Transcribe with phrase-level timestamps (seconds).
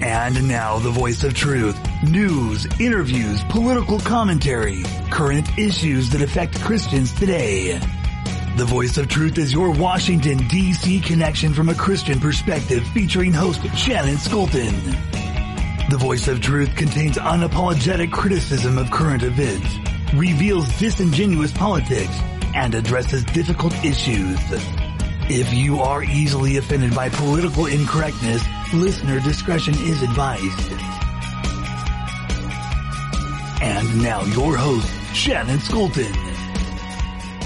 [0.00, 1.78] And now the voice of truth.
[2.02, 7.78] News, interviews, political commentary, current issues that affect Christians today.
[8.56, 13.60] The voice of truth is your Washington DC connection from a Christian perspective featuring host
[13.76, 14.74] Shannon Skolton.
[15.90, 19.68] The voice of truth contains unapologetic criticism of current events,
[20.14, 22.18] reveals disingenuous politics,
[22.54, 24.38] and addresses difficult issues.
[25.28, 28.42] If you are easily offended by political incorrectness,
[28.72, 30.70] listener discretion is advised.
[33.60, 36.12] And now your host, Shannon Skolton.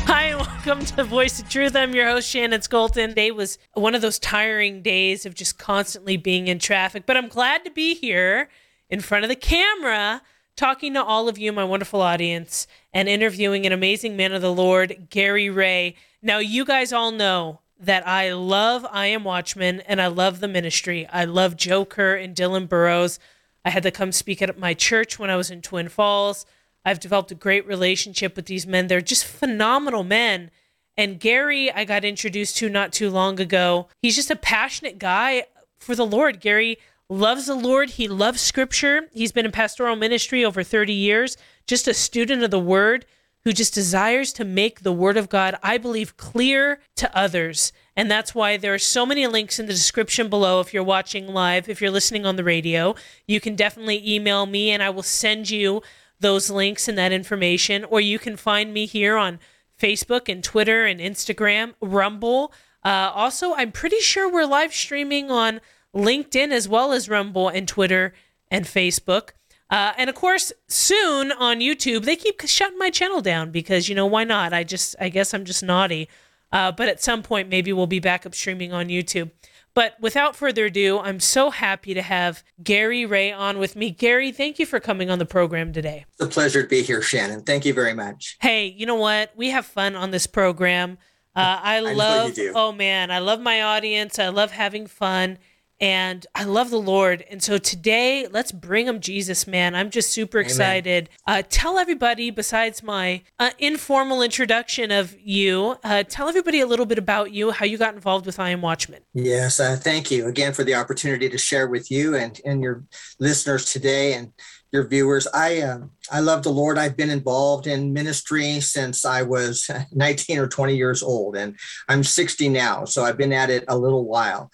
[0.06, 1.74] Hi, and welcome to Voice of Truth.
[1.74, 3.08] I'm your host, Shannon Skolton.
[3.08, 7.28] Today was one of those tiring days of just constantly being in traffic, but I'm
[7.28, 8.50] glad to be here
[8.90, 10.20] in front of the camera
[10.56, 14.52] talking to all of you, my wonderful audience, and interviewing an amazing man of the
[14.52, 15.96] Lord, Gary Ray.
[16.20, 20.48] Now, you guys all know that I love I Am Watchman and I love the
[20.48, 21.06] ministry.
[21.12, 23.18] I love Joe Kerr and Dylan Burrows.
[23.64, 26.46] I had to come speak at my church when I was in Twin Falls.
[26.84, 28.86] I've developed a great relationship with these men.
[28.86, 30.50] They're just phenomenal men.
[30.96, 33.88] And Gary, I got introduced to not too long ago.
[34.00, 35.44] He's just a passionate guy
[35.78, 36.40] for the Lord.
[36.40, 36.78] Gary
[37.08, 37.90] loves the Lord.
[37.90, 39.08] He loves scripture.
[39.12, 43.06] He's been in pastoral ministry over 30 years, just a student of the word
[43.44, 47.72] who just desires to make the word of God, I believe, clear to others.
[47.94, 50.60] And that's why there are so many links in the description below.
[50.60, 52.94] If you're watching live, if you're listening on the radio,
[53.26, 55.82] you can definitely email me and I will send you
[56.20, 57.84] those links and that information.
[57.84, 59.38] Or you can find me here on
[59.78, 62.52] Facebook and Twitter and Instagram, Rumble.
[62.82, 65.60] Uh, also, I'm pretty sure we're live streaming on
[65.94, 68.14] LinkedIn as well as Rumble and Twitter
[68.50, 69.30] and Facebook.
[69.74, 73.94] Uh, and of course, soon on YouTube, they keep shutting my channel down because you
[73.96, 74.52] know why not?
[74.52, 76.08] I just, I guess I'm just naughty.
[76.52, 79.32] Uh, but at some point, maybe we'll be back up streaming on YouTube.
[79.74, 83.90] But without further ado, I'm so happy to have Gary Ray on with me.
[83.90, 86.06] Gary, thank you for coming on the program today.
[86.12, 87.42] It's a pleasure to be here, Shannon.
[87.42, 88.36] Thank you very much.
[88.40, 89.32] Hey, you know what?
[89.34, 90.98] We have fun on this program.
[91.34, 94.20] Uh, I, I love, oh man, I love my audience.
[94.20, 95.38] I love having fun
[95.80, 97.24] and I love the Lord.
[97.30, 99.74] And so today, let's bring him Jesus, man.
[99.74, 101.10] I'm just super excited.
[101.26, 106.86] Uh, tell everybody, besides my uh, informal introduction of you, uh, tell everybody a little
[106.86, 109.02] bit about you, how you got involved with I Am Watchman.
[109.12, 112.84] Yes, uh, thank you again for the opportunity to share with you and, and your
[113.18, 114.32] listeners today and
[114.74, 115.28] your viewers.
[115.32, 115.78] I uh,
[116.10, 116.78] I love the Lord.
[116.78, 121.56] I've been involved in ministry since I was 19 or 20 years old, and
[121.88, 124.50] I'm 60 now, so I've been at it a little while.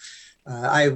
[0.51, 0.89] Uh, I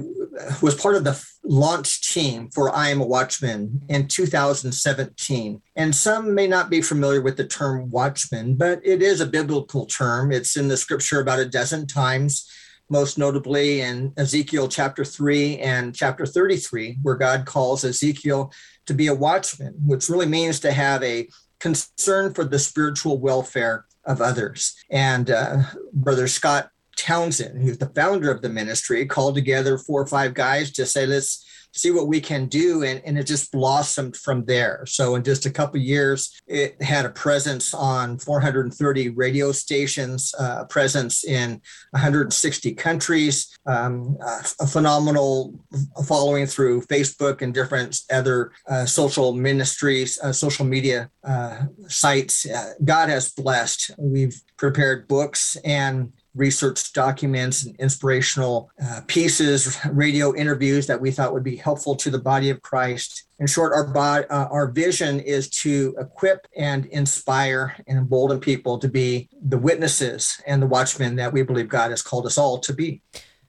[0.61, 5.61] was part of the launch team for I Am a Watchman in 2017.
[5.77, 9.85] And some may not be familiar with the term watchman, but it is a biblical
[9.85, 10.33] term.
[10.33, 12.51] It's in the scripture about a dozen times,
[12.89, 18.51] most notably in Ezekiel chapter 3 and chapter 33, where God calls Ezekiel
[18.87, 21.29] to be a watchman, which really means to have a
[21.59, 24.75] concern for the spiritual welfare of others.
[24.91, 25.63] And uh,
[25.93, 30.71] Brother Scott Townsend, who's the founder of the ministry, called together four or five guys
[30.73, 31.45] to say, let's
[31.75, 32.83] see what we can do.
[32.83, 34.85] And, and it just blossomed from there.
[34.87, 40.59] So in just a couple years, it had a presence on 430 radio stations, uh,
[40.61, 41.61] a presence in
[41.91, 44.17] 160 countries, um,
[44.59, 45.59] a phenomenal
[46.05, 52.49] following through Facebook and different other uh, social ministries, uh, social media uh, sites.
[52.49, 53.91] Uh, God has blessed.
[53.97, 61.33] We've prepared books and research documents and inspirational uh, pieces, radio interviews that we thought
[61.33, 63.23] would be helpful to the body of Christ.
[63.39, 68.87] In short, our, uh, our vision is to equip and inspire and embolden people to
[68.87, 72.73] be the witnesses and the watchmen that we believe God has called us all to
[72.73, 73.01] be.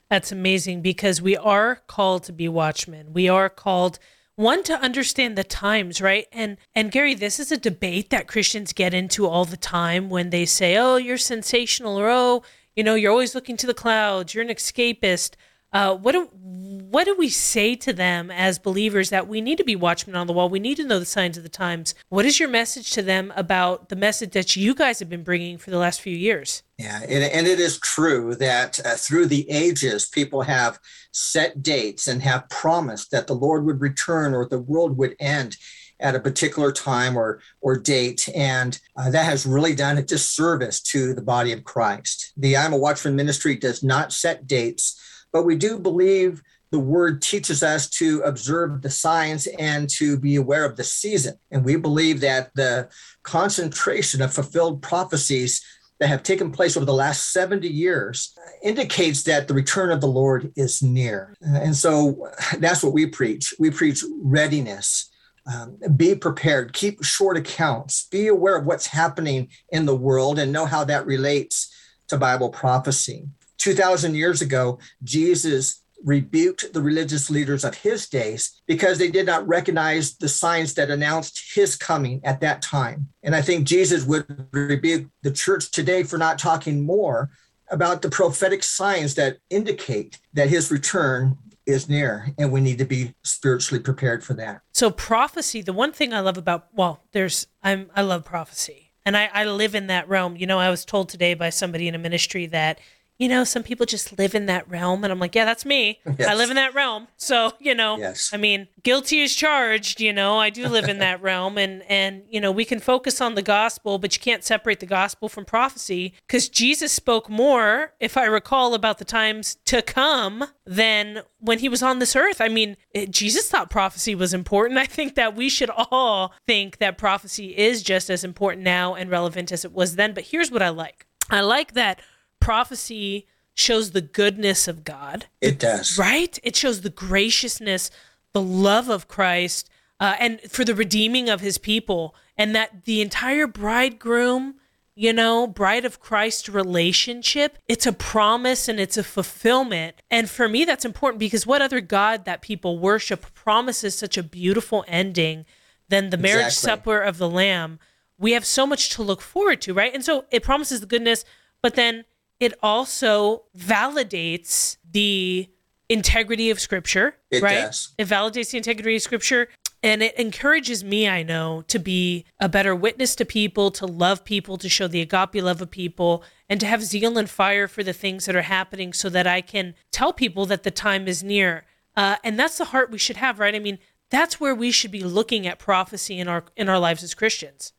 [0.08, 3.12] That's amazing because we are called to be watchmen.
[3.12, 3.98] We are called
[4.36, 8.74] one to understand the times right and and gary this is a debate that christians
[8.74, 12.42] get into all the time when they say oh you're sensational or oh
[12.76, 14.34] you know, you're always looking to the clouds.
[14.34, 15.34] You're an escapist.
[15.72, 19.64] Uh, what do what do we say to them as believers that we need to
[19.64, 20.48] be watchmen on the wall?
[20.48, 21.94] We need to know the signs of the times.
[22.08, 25.58] What is your message to them about the message that you guys have been bringing
[25.58, 26.62] for the last few years?
[26.78, 30.78] Yeah, and, and it is true that uh, through the ages, people have
[31.10, 35.56] set dates and have promised that the Lord would return or the world would end
[36.00, 40.80] at a particular time or or date, and uh, that has really done a disservice
[40.80, 42.32] to the body of Christ.
[42.36, 45.00] The I'm a Watchman ministry does not set dates,
[45.32, 50.36] but we do believe the word teaches us to observe the signs and to be
[50.36, 51.38] aware of the season.
[51.50, 52.88] And we believe that the
[53.22, 55.64] concentration of fulfilled prophecies
[56.00, 60.06] that have taken place over the last 70 years indicates that the return of the
[60.06, 61.34] Lord is near.
[61.40, 63.54] And so that's what we preach.
[63.58, 65.10] We preach readiness.
[65.52, 70.50] Um, be prepared, keep short accounts, be aware of what's happening in the world and
[70.50, 71.72] know how that relates
[72.08, 73.28] to Bible prophecy.
[73.58, 79.46] 2,000 years ago, Jesus rebuked the religious leaders of his days because they did not
[79.46, 83.08] recognize the signs that announced his coming at that time.
[83.22, 87.30] And I think Jesus would rebuke the church today for not talking more
[87.70, 92.84] about the prophetic signs that indicate that his return is near and we need to
[92.84, 94.62] be spiritually prepared for that.
[94.72, 98.92] So prophecy, the one thing I love about well, there's I'm I love prophecy.
[99.04, 100.36] And I, I live in that realm.
[100.36, 102.80] You know, I was told today by somebody in a ministry that
[103.18, 105.02] you know, some people just live in that realm.
[105.02, 106.00] And I'm like, yeah, that's me.
[106.18, 106.28] Yes.
[106.28, 107.08] I live in that realm.
[107.16, 108.30] So, you know, yes.
[108.32, 111.56] I mean, guilty is charged, you know, I do live in that realm.
[111.56, 114.86] And, and, you know, we can focus on the gospel, but you can't separate the
[114.86, 120.44] gospel from prophecy because Jesus spoke more, if I recall, about the times to come
[120.66, 122.40] than when he was on this earth.
[122.40, 124.78] I mean, it, Jesus thought prophecy was important.
[124.86, 129.10] I think that we should all think that prophecy is just as important now and
[129.10, 130.12] relevant as it was then.
[130.12, 132.00] But here's what I like I like that
[132.40, 135.26] prophecy shows the goodness of God.
[135.40, 135.98] It does.
[135.98, 136.38] Right?
[136.42, 137.90] It shows the graciousness,
[138.32, 142.14] the love of Christ, uh, and for the redeeming of his people.
[142.36, 144.56] And that the entire bridegroom,
[144.94, 150.02] you know, bride of Christ relationship, it's a promise and it's a fulfillment.
[150.10, 154.22] And for me, that's important because what other God that people worship promises such a
[154.22, 155.46] beautiful ending
[155.88, 156.70] than the marriage exactly.
[156.70, 157.78] supper of the Lamb?
[158.18, 159.94] We have so much to look forward to, right?
[159.94, 161.24] And so it promises the goodness,
[161.62, 162.04] but then
[162.40, 165.48] it also validates the
[165.88, 167.66] integrity of scripture, it right?
[167.66, 167.94] Does.
[167.98, 169.48] It validates the integrity of scripture
[169.82, 174.24] and it encourages me, I know, to be a better witness to people, to love
[174.24, 177.84] people, to show the agape love of people, and to have zeal and fire for
[177.84, 181.22] the things that are happening so that I can tell people that the time is
[181.22, 181.66] near.
[181.94, 183.54] Uh, and that's the heart we should have, right?
[183.54, 183.78] I mean,
[184.10, 187.72] that's where we should be looking at prophecy in our in our lives as Christians.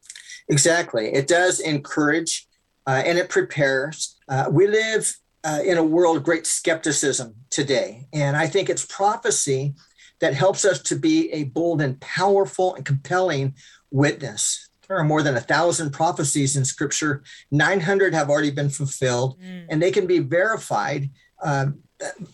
[0.50, 1.13] Exactly.
[1.13, 2.48] It does encourage
[2.86, 8.08] uh, and it prepares uh, we live uh, in a world of great skepticism today.
[8.14, 9.76] And I think it's prophecy
[10.20, 13.56] that helps us to be a bold and powerful and compelling
[13.92, 14.70] witness.
[14.88, 17.24] There are more than a thousand prophecies in scripture.
[17.52, 19.66] 900 have already been fulfilled, mm.
[19.70, 21.10] and they can be verified
[21.44, 21.68] uh,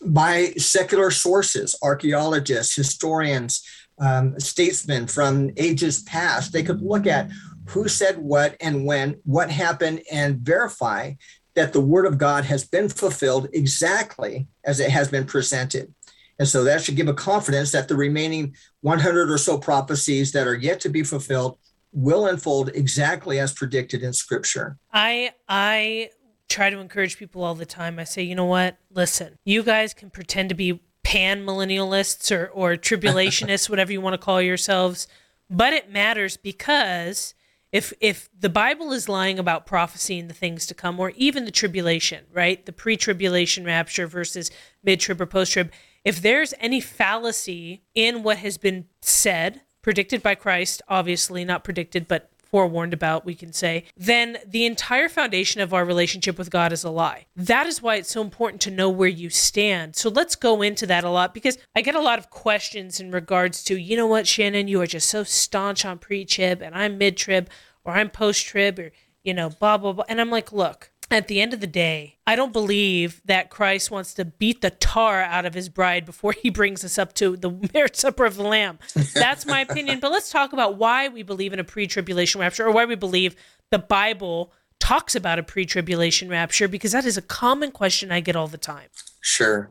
[0.06, 3.64] by secular sources, archaeologists, historians,
[4.00, 6.52] um, statesmen from ages past.
[6.52, 7.30] They could look at
[7.68, 11.14] who said what and when, what happened, and verify
[11.56, 15.94] that the word of God has been fulfilled exactly as it has been presented.
[16.40, 20.48] And so that should give a confidence that the remaining 100 or so prophecies that
[20.48, 21.58] are yet to be fulfilled
[21.92, 24.78] will unfold exactly as predicted in scripture.
[24.92, 26.10] I I
[26.50, 28.00] try to encourage people all the time.
[28.00, 28.78] I say, you know what?
[28.92, 34.16] Listen, you guys can pretend to be pan millennialists or or tribulationists, whatever you want
[34.16, 35.08] to call yourselves,
[35.50, 37.36] but it matters because
[37.74, 41.44] if if the bible is lying about prophecy and the things to come or even
[41.44, 42.66] the tribulation right?
[42.66, 44.50] The pre-tribulation rapture versus
[44.84, 45.72] mid-trib or post-trib.
[46.06, 52.08] If there's any fallacy in what has been said predicted by christ obviously not predicted
[52.08, 56.72] but forewarned about, we can say, then the entire foundation of our relationship with God
[56.72, 57.26] is a lie.
[57.36, 59.96] That is why it's so important to know where you stand.
[59.96, 63.10] So let's go into that a lot because I get a lot of questions in
[63.10, 66.76] regards to, you know what, Shannon, you are just so staunch on pre trib and
[66.76, 67.50] I'm mid trib
[67.84, 68.92] or I'm post trib or,
[69.24, 70.06] you know, blah, blah, blah.
[70.08, 73.92] And I'm like, look, at the end of the day, I don't believe that Christ
[73.92, 77.38] wants to beat the tar out of his bride before he brings us up to
[77.38, 78.80] the marriage supper of the Lamb.
[79.14, 80.00] That's my opinion.
[80.00, 82.96] But let's talk about why we believe in a pre tribulation rapture or why we
[82.96, 83.36] believe
[83.70, 88.20] the Bible talks about a pre tribulation rapture, because that is a common question I
[88.20, 88.90] get all the time.
[89.22, 89.70] Sure.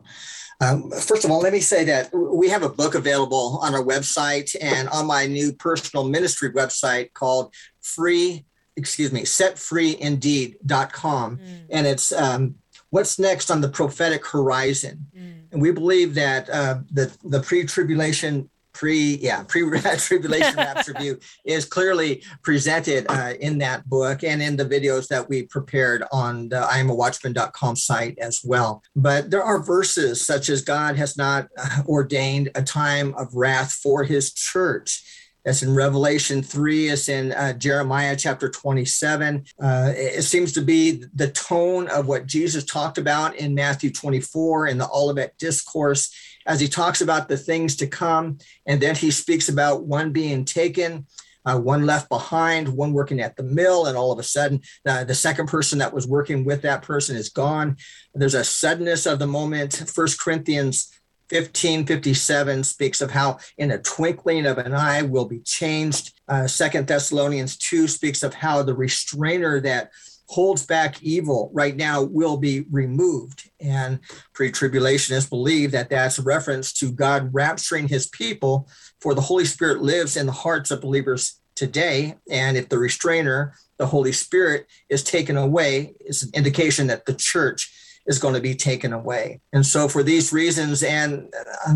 [0.61, 3.83] Um, first of all, let me say that we have a book available on our
[3.83, 8.45] website and on my new personal ministry website called Free
[8.75, 11.37] excuse me, setfreeindeed.com.
[11.37, 11.65] Mm.
[11.69, 12.55] And it's um,
[12.89, 15.05] what's next on the prophetic horizon.
[15.17, 15.43] Mm.
[15.51, 19.61] And we believe that uh, the, the pre tribulation, pre, yeah, pre
[19.97, 25.29] tribulation rapture view is clearly presented uh, in that book and in the videos that
[25.29, 28.81] we prepared on the iamawatchman.com site as well.
[28.95, 33.73] But there are verses such as God has not uh, ordained a time of wrath
[33.73, 35.03] for his church
[35.43, 36.87] that's in Revelation 3.
[36.87, 39.45] It's in uh, Jeremiah chapter 27.
[39.61, 44.67] Uh, it seems to be the tone of what Jesus talked about in Matthew 24
[44.67, 46.13] in the Olivet Discourse
[46.45, 48.37] as he talks about the things to come.
[48.65, 51.05] And then he speaks about one being taken.
[51.45, 55.03] uh, one left behind, one working at the mill, and all of a sudden, uh,
[55.03, 57.77] the second person that was working with that person is gone.
[58.13, 59.91] There's a suddenness of the moment.
[59.93, 60.89] First Corinthians
[61.33, 66.13] 1557 speaks of how in a twinkling of an eye will be changed.
[66.27, 69.91] Uh, Second Thessalonians 2 speaks of how the restrainer that
[70.27, 73.49] holds back evil right now will be removed.
[73.59, 73.99] And
[74.33, 78.69] pre tribulationists believe that that's a reference to God rapturing his people,
[79.01, 82.15] for the Holy Spirit lives in the hearts of believers today.
[82.29, 87.13] And if the restrainer, the Holy Spirit, is taken away, it's an indication that the
[87.13, 87.71] church
[88.05, 89.39] is going to be taken away.
[89.53, 91.31] And so, for these reasons and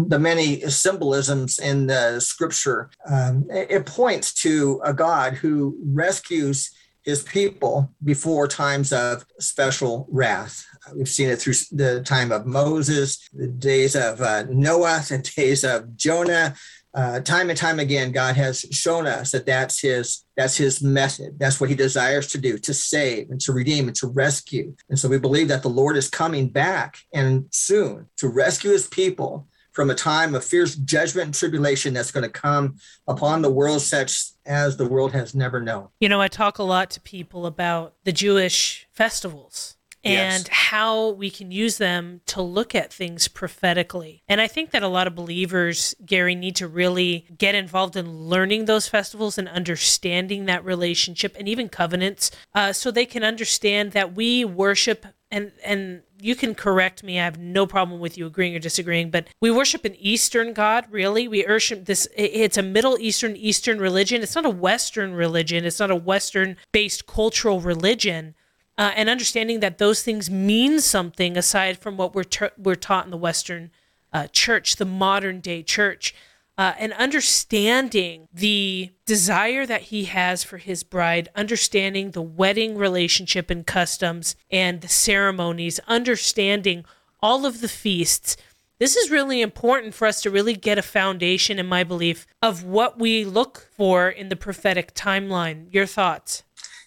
[0.07, 6.72] the many symbolisms in the scripture, um, it points to a God who rescues
[7.07, 10.65] his people before times of special wrath.
[10.93, 15.63] We've seen it through the time of Moses, the days of uh, Noah, the days
[15.63, 16.53] of Jonah.
[16.94, 21.38] Uh, time and time again, God has shown us that that's his that's his method.
[21.38, 24.75] That's what he desires to do: to save and to redeem and to rescue.
[24.89, 28.88] And so we believe that the Lord is coming back and soon to rescue his
[28.88, 32.77] people from a time of fierce judgment and tribulation that's going to come
[33.08, 35.88] upon the world such as the world has never known.
[36.00, 39.76] You know, I talk a lot to people about the Jewish festivals
[40.08, 40.48] and yes.
[40.50, 44.24] how we can use them to look at things prophetically.
[44.28, 48.12] And I think that a lot of believers, Gary, need to really get involved in
[48.12, 53.92] learning those festivals and understanding that relationship and even covenants uh, so they can understand
[53.92, 57.20] that we worship and and you can correct me.
[57.20, 60.88] I have no problem with you agreeing or disagreeing, but we worship an Eastern God,
[60.90, 61.28] really.
[61.28, 64.22] We worship this, it's a Middle Eastern, Eastern religion.
[64.22, 68.36] It's not a Western religion, it's not a Western based cultural religion.
[68.77, 73.05] Uh, and understanding that those things mean something aside from what we're, ter- we're taught
[73.05, 73.72] in the Western
[74.13, 76.13] uh, church, the modern day church
[76.57, 83.51] uh, and understanding the desire that he has for his bride, understanding the wedding relationship
[83.51, 86.84] and customs and the ceremonies, understanding
[87.22, 88.36] all of the feasts.
[88.79, 92.63] This is really important for us to really get a foundation, in my belief, of
[92.63, 95.72] what we look for in the prophetic timeline.
[95.72, 96.43] Your thoughts?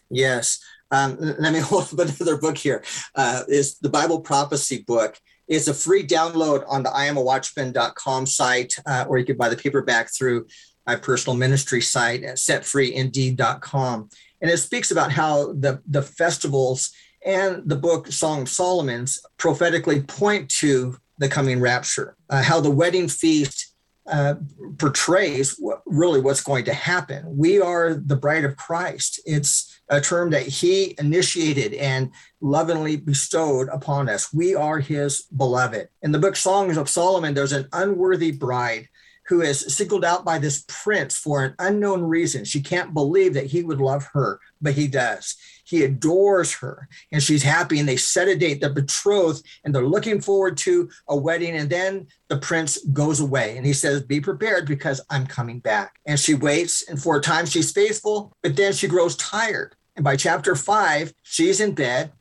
[0.09, 0.61] Yes.
[0.90, 2.85] Um, let me hold up another book here.
[3.14, 5.18] Uh, is the Bible prophecy book
[5.50, 10.14] it's a free download on the iamawatchman.com site, uh, or you can buy the paperback
[10.14, 10.47] through
[10.87, 14.09] my personal ministry site at setfreeindeed.com.
[14.40, 16.92] And it speaks about how the, the festivals
[17.26, 22.70] and the book Song of Solomon's prophetically point to the coming rapture, uh, how the
[22.70, 23.75] wedding feast
[24.06, 24.37] uh,
[24.78, 27.37] portrays what, really what's going to happen.
[27.37, 29.20] We are the bride of Christ.
[29.26, 34.32] It's a term that he initiated and lovingly bestowed upon us.
[34.32, 35.88] We are his beloved.
[36.02, 38.88] In the book Songs of Solomon, there's an unworthy bride
[39.26, 42.44] who is singled out by this prince for an unknown reason.
[42.44, 45.37] She can't believe that he would love her, but he does.
[45.64, 49.87] He adores her and she's happy, and they set a date, they're betrothed, and they're
[49.87, 51.56] looking forward to a wedding.
[51.56, 56.00] And then the prince goes away and he says, Be prepared because I'm coming back.
[56.06, 59.76] And she waits, and for a time she's faithful, but then she grows tired.
[60.00, 62.12] And by chapter five, she's in bed,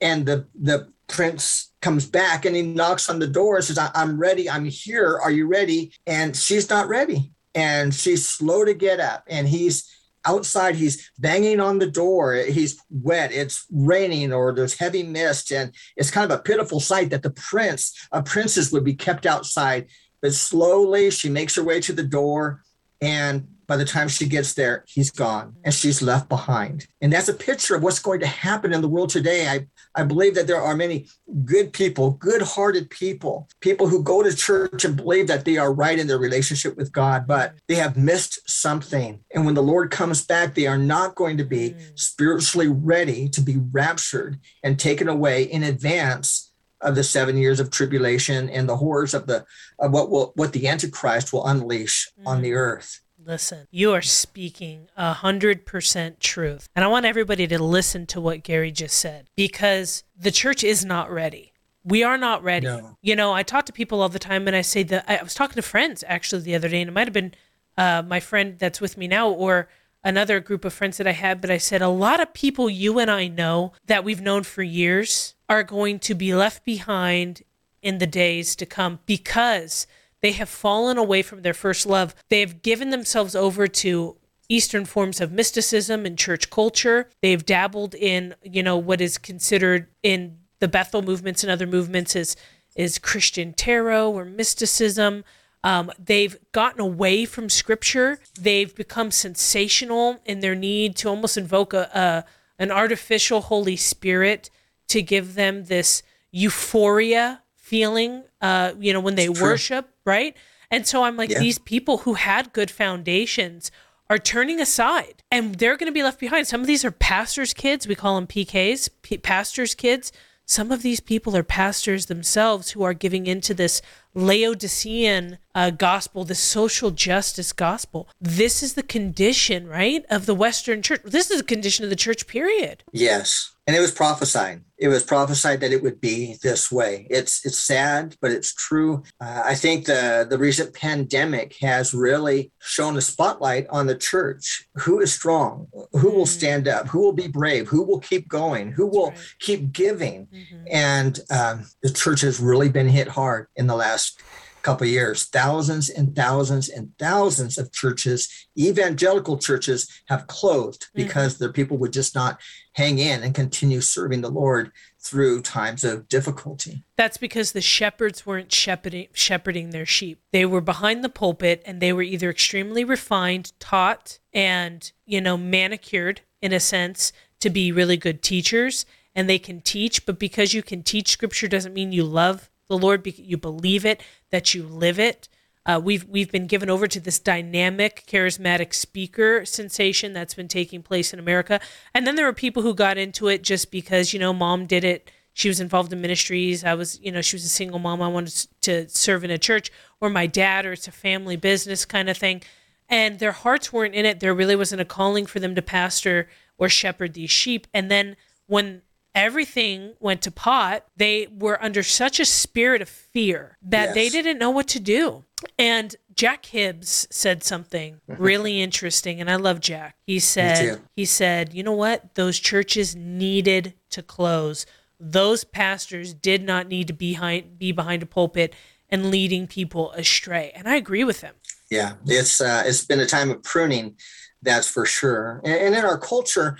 [0.00, 4.20] and the, the prince comes back and he knocks on the door and says, I'm
[4.20, 4.48] ready.
[4.48, 5.18] I'm here.
[5.18, 5.90] Are you ready?
[6.06, 7.32] And she's not ready.
[7.52, 9.24] And she's slow to get up.
[9.26, 9.92] And he's
[10.24, 10.76] outside.
[10.76, 12.34] He's banging on the door.
[12.34, 13.32] He's wet.
[13.32, 15.50] It's raining or there's heavy mist.
[15.50, 19.26] And it's kind of a pitiful sight that the prince, a princess would be kept
[19.26, 19.88] outside.
[20.22, 22.62] But slowly she makes her way to the door
[23.00, 26.86] and by the time she gets there, he's gone and she's left behind.
[27.00, 29.48] And that's a picture of what's going to happen in the world today.
[29.48, 31.06] I, I believe that there are many
[31.44, 35.72] good people, good hearted people, people who go to church and believe that they are
[35.72, 39.20] right in their relationship with God, but they have missed something.
[39.34, 41.98] And when the Lord comes back, they are not going to be mm.
[41.98, 46.52] spiritually ready to be raptured and taken away in advance
[46.84, 49.44] of the seven years of tribulation and the horrors of the
[49.78, 52.26] of what will what the antichrist will unleash mm.
[52.26, 52.56] on the mm.
[52.56, 56.68] earth Listen, you are speaking a hundred percent truth.
[56.76, 60.84] And I want everybody to listen to what Gary just said because the church is
[60.84, 61.52] not ready.
[61.84, 62.66] We are not ready.
[62.66, 62.96] No.
[63.02, 65.34] You know, I talk to people all the time and I say that I was
[65.34, 67.34] talking to friends actually the other day, and it might have been
[67.76, 69.68] uh, my friend that's with me now or
[70.02, 72.98] another group of friends that I had, but I said a lot of people you
[72.98, 77.42] and I know that we've known for years are going to be left behind
[77.82, 79.86] in the days to come because
[80.24, 82.14] they have fallen away from their first love.
[82.30, 84.16] They have given themselves over to
[84.48, 87.10] Eastern forms of mysticism and church culture.
[87.20, 92.16] They've dabbled in, you know, what is considered in the Bethel movements and other movements
[92.16, 92.36] is
[92.74, 95.24] is Christian tarot or mysticism.
[95.62, 98.18] Um, they've gotten away from scripture.
[98.40, 102.24] They've become sensational in their need to almost invoke a, a
[102.58, 104.48] an artificial Holy Spirit
[104.88, 108.24] to give them this euphoria feeling.
[108.44, 110.36] Uh, you know, when they worship, right?
[110.70, 111.38] And so I'm like, yeah.
[111.38, 113.70] these people who had good foundations
[114.10, 116.46] are turning aside and they're going to be left behind.
[116.46, 117.88] Some of these are pastors' kids.
[117.88, 120.12] We call them PKs, P- pastors' kids.
[120.44, 123.80] Some of these people are pastors themselves who are giving into this
[124.14, 128.08] Laodicean uh, gospel, the social justice gospel.
[128.20, 131.02] This is the condition, right, of the Western church.
[131.04, 132.84] This is the condition of the church, period.
[132.92, 133.54] Yes.
[133.66, 134.62] And it was prophesied.
[134.76, 137.06] It was prophesied that it would be this way.
[137.08, 139.04] It's it's sad, but it's true.
[139.20, 144.66] Uh, I think the the recent pandemic has really shown a spotlight on the church.
[144.74, 145.68] Who is strong?
[145.92, 146.24] Who will mm-hmm.
[146.24, 146.88] stand up?
[146.88, 147.68] Who will be brave?
[147.68, 148.72] Who will keep going?
[148.72, 149.18] Who will right.
[149.38, 150.26] keep giving?
[150.26, 150.64] Mm-hmm.
[150.70, 154.20] And um, the church has really been hit hard in the last last
[154.62, 161.02] couple years thousands and thousands and thousands of churches evangelical churches have closed mm-hmm.
[161.02, 162.40] because their people would just not
[162.72, 168.24] hang in and continue serving the lord through times of difficulty that's because the shepherds
[168.24, 172.84] weren't shepherding, shepherding their sheep they were behind the pulpit and they were either extremely
[172.84, 179.28] refined taught and you know manicured in a sense to be really good teachers and
[179.28, 183.06] they can teach but because you can teach scripture doesn't mean you love the Lord,
[183.06, 185.28] you believe it, that you live it.
[185.66, 190.82] Uh, we've we've been given over to this dynamic, charismatic speaker sensation that's been taking
[190.82, 191.58] place in America,
[191.94, 194.84] and then there were people who got into it just because you know mom did
[194.84, 195.10] it.
[195.32, 196.64] She was involved in ministries.
[196.64, 198.00] I was, you know, she was a single mom.
[198.00, 201.84] I wanted to serve in a church, or my dad, or it's a family business
[201.84, 202.42] kind of thing.
[202.88, 204.20] And their hearts weren't in it.
[204.20, 207.66] There really wasn't a calling for them to pastor or shepherd these sheep.
[207.74, 208.16] And then
[208.46, 208.82] when
[209.14, 213.94] everything went to pot, they were under such a spirit of fear that yes.
[213.94, 215.24] they didn't know what to do.
[215.58, 219.96] And Jack Hibbs said something really interesting, and I love Jack.
[220.06, 222.14] He said, he said, you know what?
[222.14, 224.66] Those churches needed to close.
[224.98, 228.54] Those pastors did not need to be behind, be behind a pulpit
[228.88, 230.52] and leading people astray.
[230.54, 231.34] And I agree with him.
[231.70, 233.96] Yeah, it's uh, it's been a time of pruning,
[234.42, 235.40] that's for sure.
[235.44, 236.56] And, and in our culture,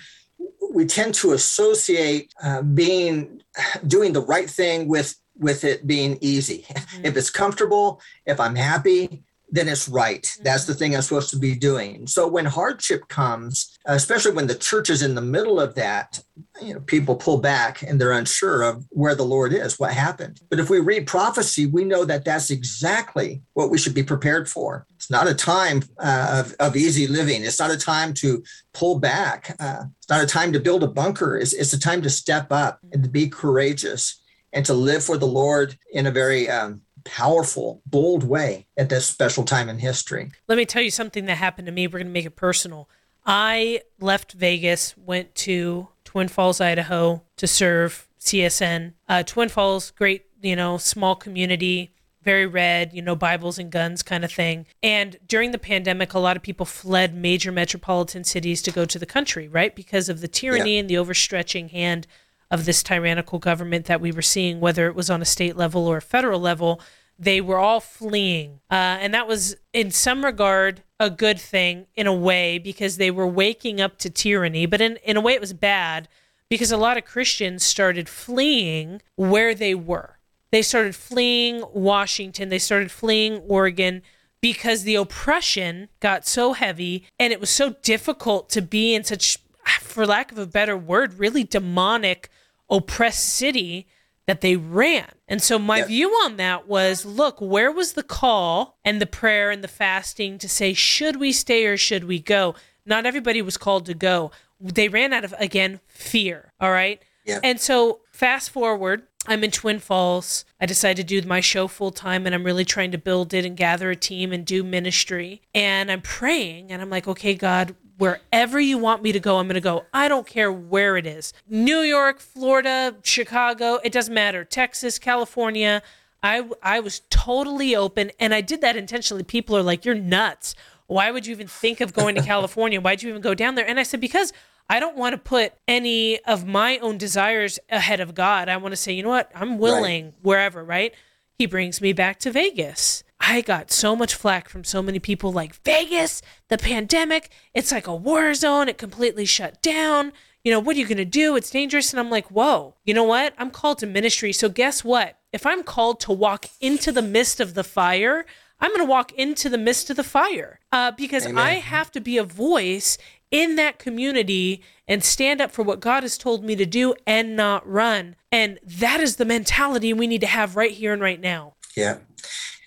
[0.74, 3.40] we tend to associate uh, being
[3.86, 6.66] doing the right thing with with it being easy.
[6.68, 7.06] Mm-hmm.
[7.06, 9.22] If it's comfortable, if I'm happy,
[9.54, 10.22] then it's right.
[10.22, 10.42] Mm-hmm.
[10.42, 12.08] That's the thing I'm supposed to be doing.
[12.08, 16.20] So when hardship comes, especially when the church is in the middle of that,
[16.60, 20.40] you know, people pull back and they're unsure of where the Lord is, what happened.
[20.50, 24.48] But if we read prophecy, we know that that's exactly what we should be prepared
[24.48, 24.86] for.
[24.96, 27.44] It's not a time uh, of, of easy living.
[27.44, 29.54] It's not a time to pull back.
[29.60, 31.36] Uh, it's not a time to build a bunker.
[31.36, 34.20] It's, it's a time to step up and to be courageous
[34.52, 39.06] and to live for the Lord in a very um, powerful, bold way at this
[39.06, 40.30] special time in history.
[40.48, 41.86] Let me tell you something that happened to me.
[41.86, 42.88] We're going to make it personal.
[43.26, 48.94] I left Vegas, went to Twin Falls, Idaho to serve CSN.
[49.08, 54.02] Uh, Twin Falls, great, you know, small community, very red, you know, Bibles and guns
[54.02, 54.66] kind of thing.
[54.82, 58.98] And during the pandemic, a lot of people fled major metropolitan cities to go to
[58.98, 59.74] the country, right?
[59.74, 60.80] Because of the tyranny yeah.
[60.80, 62.06] and the overstretching hand
[62.50, 65.86] of this tyrannical government that we were seeing, whether it was on a state level
[65.86, 66.80] or a federal level,
[67.18, 68.60] they were all fleeing.
[68.70, 73.10] Uh, and that was, in some regard, a good thing in a way because they
[73.10, 74.66] were waking up to tyranny.
[74.66, 76.08] But in, in a way, it was bad
[76.48, 80.18] because a lot of Christians started fleeing where they were.
[80.50, 84.02] They started fleeing Washington, they started fleeing Oregon
[84.40, 89.38] because the oppression got so heavy and it was so difficult to be in such
[89.80, 92.28] for lack of a better word, really demonic,
[92.70, 93.86] oppressed city
[94.26, 95.10] that they ran.
[95.28, 95.86] And so my yeah.
[95.86, 100.38] view on that was look, where was the call and the prayer and the fasting
[100.38, 102.54] to say, should we stay or should we go?
[102.86, 104.30] Not everybody was called to go.
[104.60, 106.52] They ran out of, again, fear.
[106.60, 107.02] All right.
[107.24, 107.40] Yeah.
[107.42, 110.44] And so fast forward, I'm in Twin Falls.
[110.60, 113.44] I decided to do my show full time and I'm really trying to build it
[113.44, 115.42] and gather a team and do ministry.
[115.54, 119.46] And I'm praying and I'm like, okay, God, wherever you want me to go, I'm
[119.46, 119.84] going to go.
[119.92, 124.44] I don't care where it is New York, Florida, Chicago, it doesn't matter.
[124.44, 125.82] Texas, California.
[126.22, 129.24] I, I was totally open and I did that intentionally.
[129.24, 130.54] People are like, you're nuts.
[130.86, 132.80] Why would you even think of going to California?
[132.80, 133.66] Why'd you even go down there?
[133.66, 134.32] And I said, because
[134.68, 138.48] I don't want to put any of my own desires ahead of God.
[138.48, 139.30] I want to say, you know what?
[139.34, 140.14] I'm willing right.
[140.22, 140.94] wherever, right?
[141.34, 143.03] He brings me back to Vegas.
[143.26, 147.86] I got so much flack from so many people like Vegas, the pandemic, it's like
[147.86, 148.68] a war zone.
[148.68, 150.12] It completely shut down.
[150.42, 151.34] You know, what are you going to do?
[151.34, 151.92] It's dangerous.
[151.92, 153.32] And I'm like, whoa, you know what?
[153.38, 154.32] I'm called to ministry.
[154.32, 155.18] So guess what?
[155.32, 158.26] If I'm called to walk into the midst of the fire,
[158.60, 161.38] I'm going to walk into the midst of the fire uh, because Amen.
[161.38, 162.98] I have to be a voice
[163.30, 167.34] in that community and stand up for what God has told me to do and
[167.34, 168.16] not run.
[168.30, 171.54] And that is the mentality we need to have right here and right now.
[171.74, 171.98] Yeah.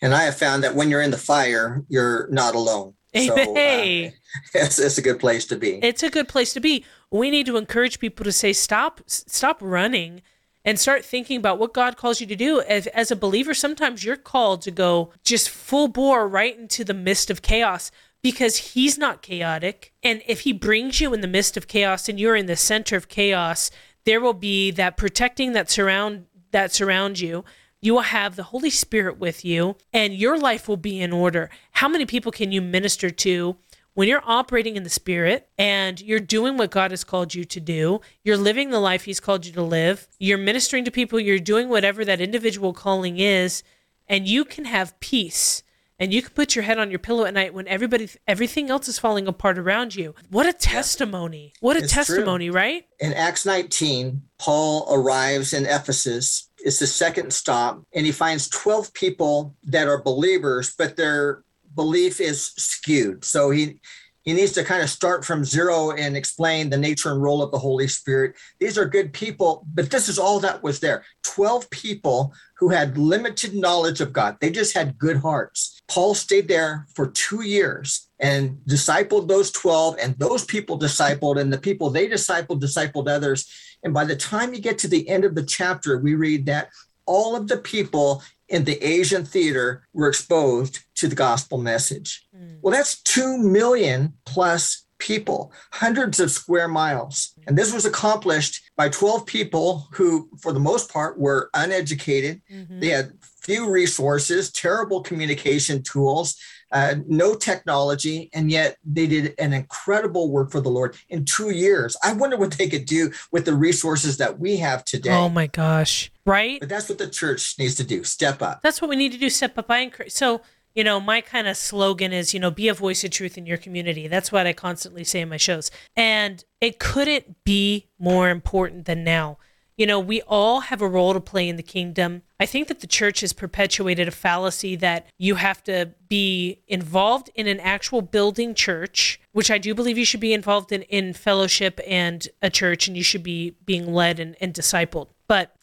[0.01, 2.93] And I have found that when you're in the fire, you're not alone.
[3.15, 4.11] So uh,
[4.53, 5.79] it's, it's a good place to be.
[5.83, 6.85] It's a good place to be.
[7.11, 10.21] We need to encourage people to say stop stop running
[10.65, 12.61] and start thinking about what God calls you to do.
[12.61, 16.93] As, as a believer, sometimes you're called to go just full bore right into the
[16.93, 17.89] midst of chaos
[18.21, 19.93] because he's not chaotic.
[20.03, 22.97] And if he brings you in the midst of chaos and you're in the center
[22.97, 23.71] of chaos,
[24.03, 27.45] there will be that protecting that surround that surround you.
[27.81, 31.49] You will have the Holy Spirit with you and your life will be in order.
[31.73, 33.57] How many people can you minister to
[33.93, 37.59] when you're operating in the spirit and you're doing what God has called you to
[37.59, 41.39] do, you're living the life He's called you to live, you're ministering to people, you're
[41.39, 43.63] doing whatever that individual calling is,
[44.07, 45.63] and you can have peace
[45.99, 48.87] and you can put your head on your pillow at night when everybody everything else
[48.87, 50.13] is falling apart around you.
[50.29, 51.53] What a testimony.
[51.59, 52.03] What a It's true.
[52.03, 52.85] testimony, right?
[52.99, 56.46] In Acts 19, Paul arrives in Ephesus.
[56.67, 61.43] It's the second stop, and he finds 12 people that are believers, but their
[61.75, 63.23] belief is skewed.
[63.23, 63.79] So he
[64.23, 67.51] he needs to kind of start from zero and explain the nature and role of
[67.51, 68.35] the Holy Spirit.
[68.59, 71.05] These are good people, but this is all that was there.
[71.23, 74.35] 12 people who had limited knowledge of God.
[74.41, 75.79] They just had good hearts.
[75.87, 81.53] Paul stayed there for two years and discipled those 12, and those people discipled, and
[81.53, 83.49] the people they discipled discipled others.
[83.83, 86.69] And by the time you get to the end of the chapter, we read that
[87.05, 92.27] all of the people in the Asian theater were exposed to the gospel message.
[92.61, 97.33] Well, that's 2 million plus people, hundreds of square miles.
[97.45, 102.41] And this was accomplished by 12 people who, for the most part, were uneducated.
[102.51, 102.81] Mhm.
[102.81, 106.35] They had few resources, terrible communication tools,
[106.71, 111.51] uh, no technology, and yet they did an incredible work for the Lord in two
[111.51, 111.95] years.
[112.03, 115.13] I wonder what they could do with the resources that we have today.
[115.13, 116.11] Oh my gosh.
[116.25, 116.59] Right?
[116.59, 118.61] but that's what the church needs to do step up.
[118.61, 119.29] That's what we need to do.
[119.29, 119.71] Step up.
[119.71, 120.11] I encourage.
[120.11, 120.41] So,
[120.75, 123.45] you know, my kind of slogan is, you know, be a voice of truth in
[123.45, 124.07] your community.
[124.07, 125.71] That's what I constantly say in my shows.
[125.95, 129.37] And it couldn't be more important than now.
[129.77, 132.23] You know, we all have a role to play in the kingdom.
[132.39, 137.29] I think that the church has perpetuated a fallacy that you have to be involved
[137.35, 141.13] in an actual building church, which I do believe you should be involved in in
[141.13, 145.09] fellowship and a church, and you should be being led and, and discipled.
[145.27, 145.55] But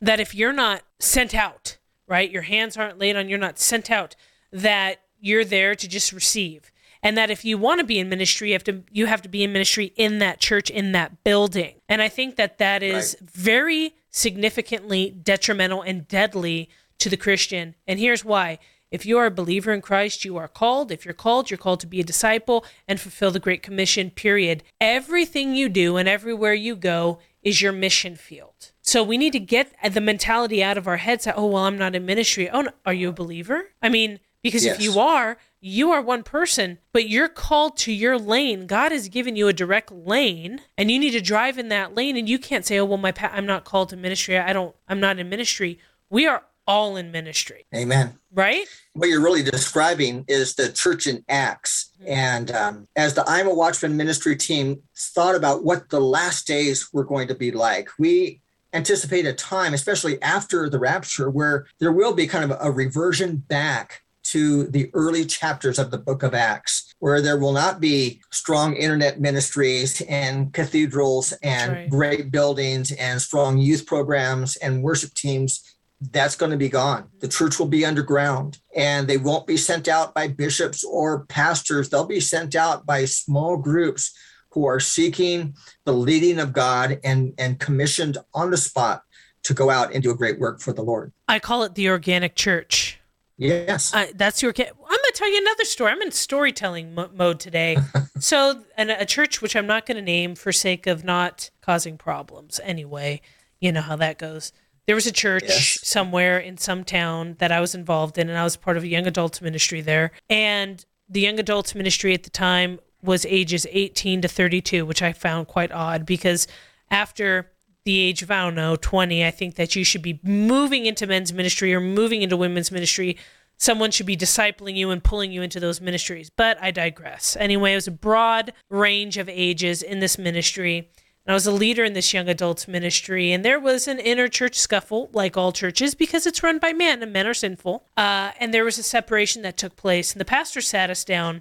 [0.00, 1.76] that if you're not sent out,
[2.06, 4.16] right, your hands aren't laid on, you're not sent out,
[4.50, 6.72] that you're there to just receive.
[7.02, 9.28] And that if you want to be in ministry, you have to you have to
[9.28, 11.74] be in ministry in that church, in that building.
[11.88, 17.74] And I think that that is very significantly detrimental and deadly to the Christian.
[17.86, 18.58] And here's why.
[18.90, 20.90] If you are a believer in Christ, you are called.
[20.90, 24.64] If you're called, you're called to be a disciple and fulfill the Great Commission, period.
[24.80, 28.72] Everything you do and everywhere you go is your mission field.
[28.80, 31.76] So we need to get the mentality out of our heads that, oh, well, I'm
[31.76, 32.48] not in ministry.
[32.48, 32.70] Oh, no.
[32.86, 33.68] are you a believer?
[33.82, 38.18] I mean, because if you are, you are one person, but you're called to your
[38.18, 38.66] lane.
[38.66, 42.16] God has given you a direct lane, and you need to drive in that lane.
[42.16, 44.38] And you can't say, "Oh, well, my pa- I'm not called to ministry.
[44.38, 44.74] I don't.
[44.88, 45.78] I'm not in ministry."
[46.10, 48.18] We are all in ministry, Amen.
[48.30, 48.66] right?
[48.92, 51.90] what you're really describing is the church in Acts.
[52.06, 56.92] And um, as the I'm a Watchman ministry team thought about what the last days
[56.92, 58.42] were going to be like, we
[58.74, 63.36] anticipate a time, especially after the rapture, where there will be kind of a reversion
[63.36, 68.20] back to the early chapters of the book of Acts, where there will not be
[68.30, 71.90] strong internet ministries and cathedrals and right.
[71.90, 75.76] great buildings and strong youth programs and worship teams
[76.12, 77.08] that's going to be gone.
[77.20, 81.88] The church will be underground and they won't be sent out by bishops or pastors.
[81.88, 84.16] They'll be sent out by small groups
[84.50, 89.02] who are seeking the leading of God and, and commissioned on the spot
[89.44, 91.12] to go out and do a great work for the Lord.
[91.26, 92.97] I call it the organic church.
[93.38, 93.94] Yes.
[93.94, 94.52] Uh, that's your.
[94.52, 94.66] kid.
[94.68, 95.92] I'm going to tell you another story.
[95.92, 97.76] I'm in storytelling mo- mode today.
[98.18, 101.96] so, and a church which I'm not going to name for sake of not causing
[101.96, 102.60] problems.
[102.64, 103.20] Anyway,
[103.60, 104.52] you know how that goes.
[104.86, 105.86] There was a church Yes.
[105.86, 108.88] somewhere in some town that I was involved in, and I was part of a
[108.88, 110.10] young adults ministry there.
[110.28, 115.12] And the young adults ministry at the time was ages 18 to 32, which I
[115.12, 116.48] found quite odd because
[116.90, 117.52] after
[117.88, 121.06] the age of I don't know 20, I think that you should be moving into
[121.06, 123.16] men's ministry or moving into women's ministry.
[123.56, 126.28] Someone should be discipling you and pulling you into those ministries.
[126.28, 127.34] But I digress.
[127.40, 130.90] Anyway, it was a broad range of ages in this ministry.
[131.24, 134.28] And I was a leader in this young adults ministry, and there was an inner
[134.28, 137.86] church scuffle, like all churches, because it's run by men and men are sinful.
[137.96, 141.40] Uh, and there was a separation that took place, and the pastor sat us down.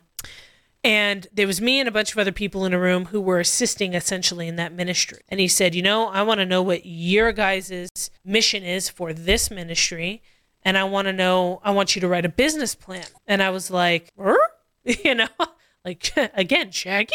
[0.83, 3.39] And there was me and a bunch of other people in a room who were
[3.39, 5.19] assisting essentially in that ministry.
[5.27, 9.13] And he said, You know, I want to know what your guys' mission is for
[9.13, 10.21] this ministry.
[10.63, 13.05] And I want to know, I want you to write a business plan.
[13.25, 14.37] And I was like, er?
[15.03, 15.27] You know,
[15.85, 17.11] like, again, Shaggy,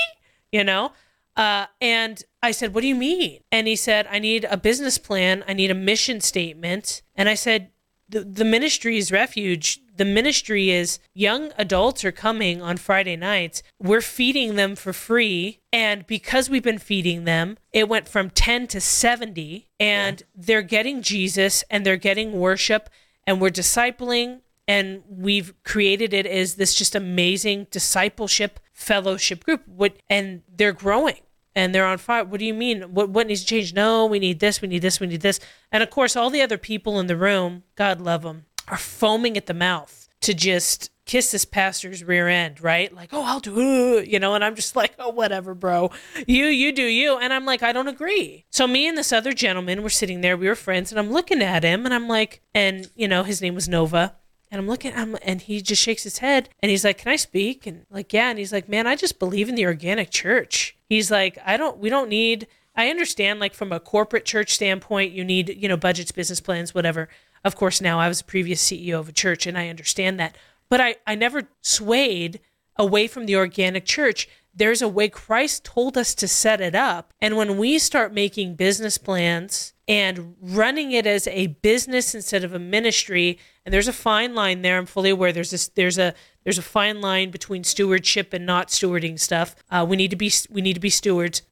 [0.50, 0.92] you know?
[1.36, 3.40] Uh, and I said, What do you mean?
[3.50, 5.44] And he said, I need a business plan.
[5.48, 7.02] I need a mission statement.
[7.14, 7.70] And I said,
[8.08, 9.80] The, the ministry is refuge.
[9.94, 13.62] The ministry is young adults are coming on Friday nights.
[13.78, 15.60] We're feeding them for free.
[15.72, 19.68] And because we've been feeding them, it went from 10 to 70.
[19.78, 20.26] And yeah.
[20.34, 22.88] they're getting Jesus and they're getting worship.
[23.26, 29.96] And we're discipling and we've created it as this just amazing discipleship fellowship group what
[30.08, 31.18] and they're growing
[31.54, 34.18] and they're on fire what do you mean what what needs to change no we
[34.18, 36.98] need this we need this we need this and of course all the other people
[36.98, 41.44] in the room god love them are foaming at the mouth to just kiss this
[41.44, 45.10] pastor's rear end right like oh i'll do you know and i'm just like oh
[45.10, 45.90] whatever bro
[46.28, 49.32] you you do you and i'm like i don't agree so me and this other
[49.32, 52.40] gentleman were sitting there we were friends and i'm looking at him and i'm like
[52.54, 54.14] and you know his name was nova
[54.52, 57.10] and I'm looking at him and he just shakes his head and he's like, Can
[57.10, 57.66] I speak?
[57.66, 58.28] And like, yeah.
[58.28, 60.76] And he's like, Man, I just believe in the organic church.
[60.90, 62.46] He's like, I don't, we don't need,
[62.76, 66.74] I understand like from a corporate church standpoint, you need, you know, budgets, business plans,
[66.74, 67.08] whatever.
[67.44, 70.36] Of course, now I was a previous CEO of a church and I understand that.
[70.68, 72.40] But I, I never swayed
[72.76, 74.28] away from the organic church.
[74.54, 77.12] There's a way Christ told us to set it up.
[77.20, 82.54] And when we start making business plans and running it as a business instead of
[82.54, 86.14] a ministry and there's a fine line there i'm fully aware there's this there's a
[86.44, 90.30] there's a fine line between stewardship and not stewarding stuff uh, we need to be
[90.50, 91.42] we need to be stewards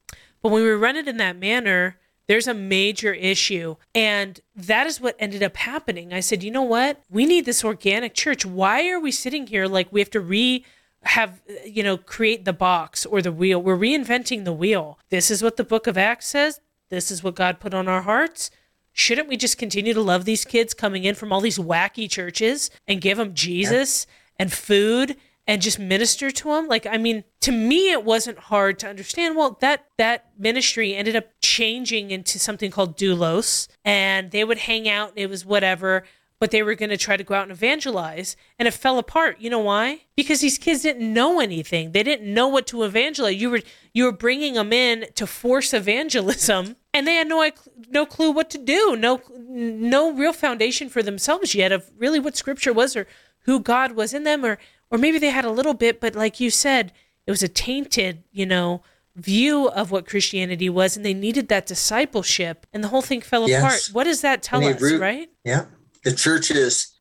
[0.41, 1.97] but when we run it in that manner
[2.31, 3.75] there's a major issue.
[3.93, 6.13] And that is what ended up happening.
[6.13, 7.03] I said you know what?
[7.09, 8.45] We need this organic church.
[8.45, 10.63] Why are we sitting here like we have to re
[11.03, 13.61] have you know create the box or the wheel?
[13.61, 14.97] We're reinventing the wheel.
[15.09, 16.61] This is what the book of acts says.
[16.87, 18.49] This is what God put on our hearts.
[18.93, 22.71] Shouldn't we just continue to love these kids coming in from all these wacky churches
[22.87, 24.43] and give them Jesus yeah.
[24.43, 25.17] and food
[25.51, 26.69] and just minister to them?
[26.69, 29.35] Like, I mean, to me, it wasn't hard to understand.
[29.35, 34.87] Well, that that ministry ended up changing into something called doulos, and they would hang
[34.87, 35.11] out.
[35.17, 36.05] It was whatever
[36.39, 39.39] but they were going to try to go out and evangelize and it fell apart
[39.39, 43.39] you know why because these kids didn't know anything they didn't know what to evangelize
[43.39, 43.61] you were
[43.93, 47.47] you were bringing them in to force evangelism and they had no
[47.89, 52.35] no clue what to do no no real foundation for themselves yet of really what
[52.35, 53.05] scripture was or
[53.41, 54.57] who god was in them or
[54.91, 56.91] or maybe they had a little bit but like you said
[57.25, 58.81] it was a tainted you know
[59.15, 63.47] view of what christianity was and they needed that discipleship and the whole thing fell
[63.47, 63.59] yes.
[63.61, 65.65] apart what does that tell us root, right yeah
[66.03, 66.91] the church is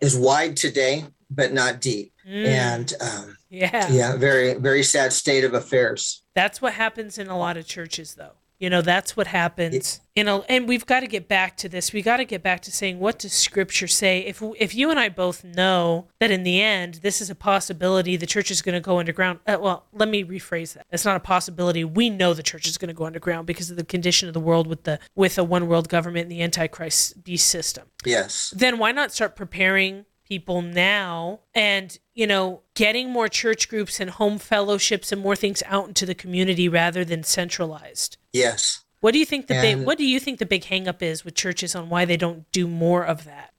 [0.00, 2.12] is wide today, but not deep.
[2.28, 2.46] Mm.
[2.46, 6.22] And um, yeah, yeah, very very sad state of affairs.
[6.34, 8.32] That's what happens in a lot of churches, though.
[8.58, 10.00] You know, that's what happens.
[10.14, 11.92] You know, and we've got to get back to this.
[11.92, 14.20] We got to get back to saying what does Scripture say?
[14.20, 18.16] If if you and I both know that in the end this is a possibility,
[18.16, 19.40] the church is going to go underground.
[19.46, 20.86] Uh, well, let me rephrase that.
[20.90, 21.84] It's not a possibility.
[21.84, 24.40] We know the church is going to go underground because of the condition of the
[24.40, 27.88] world with the with a one world government and the antichrist beast system.
[28.04, 28.54] Yes.
[28.56, 34.10] Then why not start preparing people now and you know getting more church groups and
[34.10, 39.20] home fellowships and more things out into the community rather than centralized yes what do
[39.20, 41.76] you think the and big what do you think the big hangup is with churches
[41.76, 43.52] on why they don't do more of that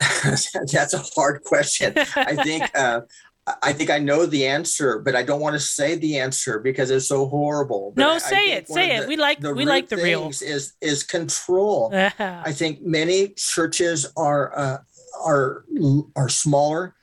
[0.70, 3.00] that's a hard question i think uh,
[3.62, 6.90] I think I know the answer, but I don't want to say the answer because
[6.90, 7.92] it's so horrible.
[7.94, 8.68] But no, I, say I it.
[8.68, 9.02] Say it.
[9.02, 10.28] The, we like we like the real.
[10.28, 11.90] Is is control.
[12.18, 14.78] I think many churches are uh,
[15.24, 15.64] are
[16.14, 16.94] are smaller.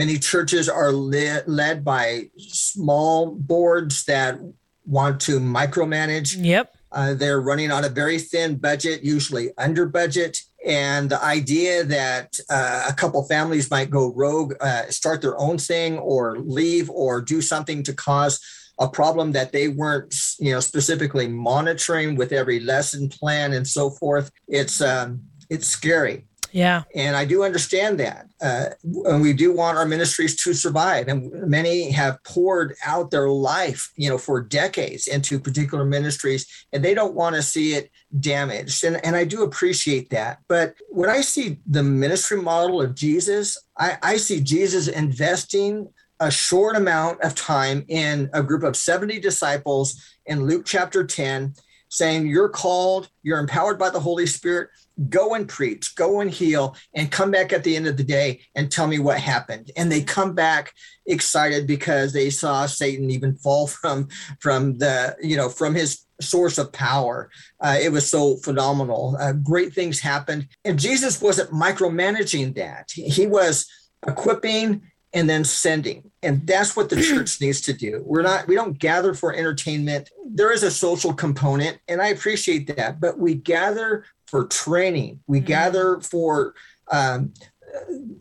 [0.00, 4.40] Many churches are led, led by small boards that
[4.86, 6.36] want to micromanage.
[6.38, 6.74] Yep.
[6.90, 10.38] Uh, they're running on a very thin budget, usually under budget.
[10.66, 15.58] And the idea that uh, a couple families might go rogue, uh, start their own
[15.58, 18.40] thing, or leave, or do something to cause
[18.78, 23.90] a problem that they weren't, you know, specifically monitoring with every lesson plan and so
[23.90, 24.30] forth.
[24.48, 26.24] It's um, it's scary.
[26.52, 26.82] Yeah.
[26.94, 28.26] And I do understand that.
[28.40, 28.66] Uh,
[29.04, 31.08] and we do want our ministries to survive.
[31.08, 36.84] And many have poured out their life, you know, for decades into particular ministries, and
[36.84, 38.84] they don't want to see it damaged.
[38.84, 40.38] And, and I do appreciate that.
[40.48, 45.88] But when I see the ministry model of Jesus, I, I see Jesus investing
[46.20, 51.54] a short amount of time in a group of 70 disciples in Luke chapter 10
[51.88, 54.70] saying, You're called, you're empowered by the Holy Spirit.
[55.08, 58.40] Go and preach, go and heal, and come back at the end of the day
[58.54, 59.70] and tell me what happened.
[59.76, 60.74] And they come back
[61.06, 64.08] excited because they saw Satan even fall from
[64.40, 67.30] from the you know from his source of power.
[67.60, 69.16] Uh, it was so phenomenal.
[69.18, 72.90] Uh, great things happened, and Jesus wasn't micromanaging that.
[72.92, 73.66] He was
[74.06, 74.82] equipping
[75.12, 76.10] and then sending.
[76.22, 78.02] And that's what the church needs to do.
[78.04, 80.10] We're not, we don't gather for entertainment.
[80.24, 85.20] There is a social component, and I appreciate that, but we gather for training.
[85.26, 85.46] We mm-hmm.
[85.46, 86.54] gather for
[86.90, 87.34] um,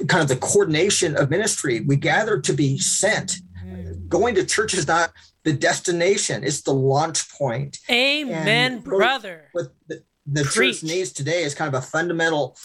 [0.07, 1.81] kind of the coordination of ministry.
[1.81, 3.37] We gather to be sent.
[3.63, 4.07] Mm-hmm.
[4.07, 5.11] Going to church is not
[5.43, 7.77] the destination, it's the launch point.
[7.89, 9.47] Amen, really brother.
[9.53, 12.57] What the, the church needs today is kind of a fundamental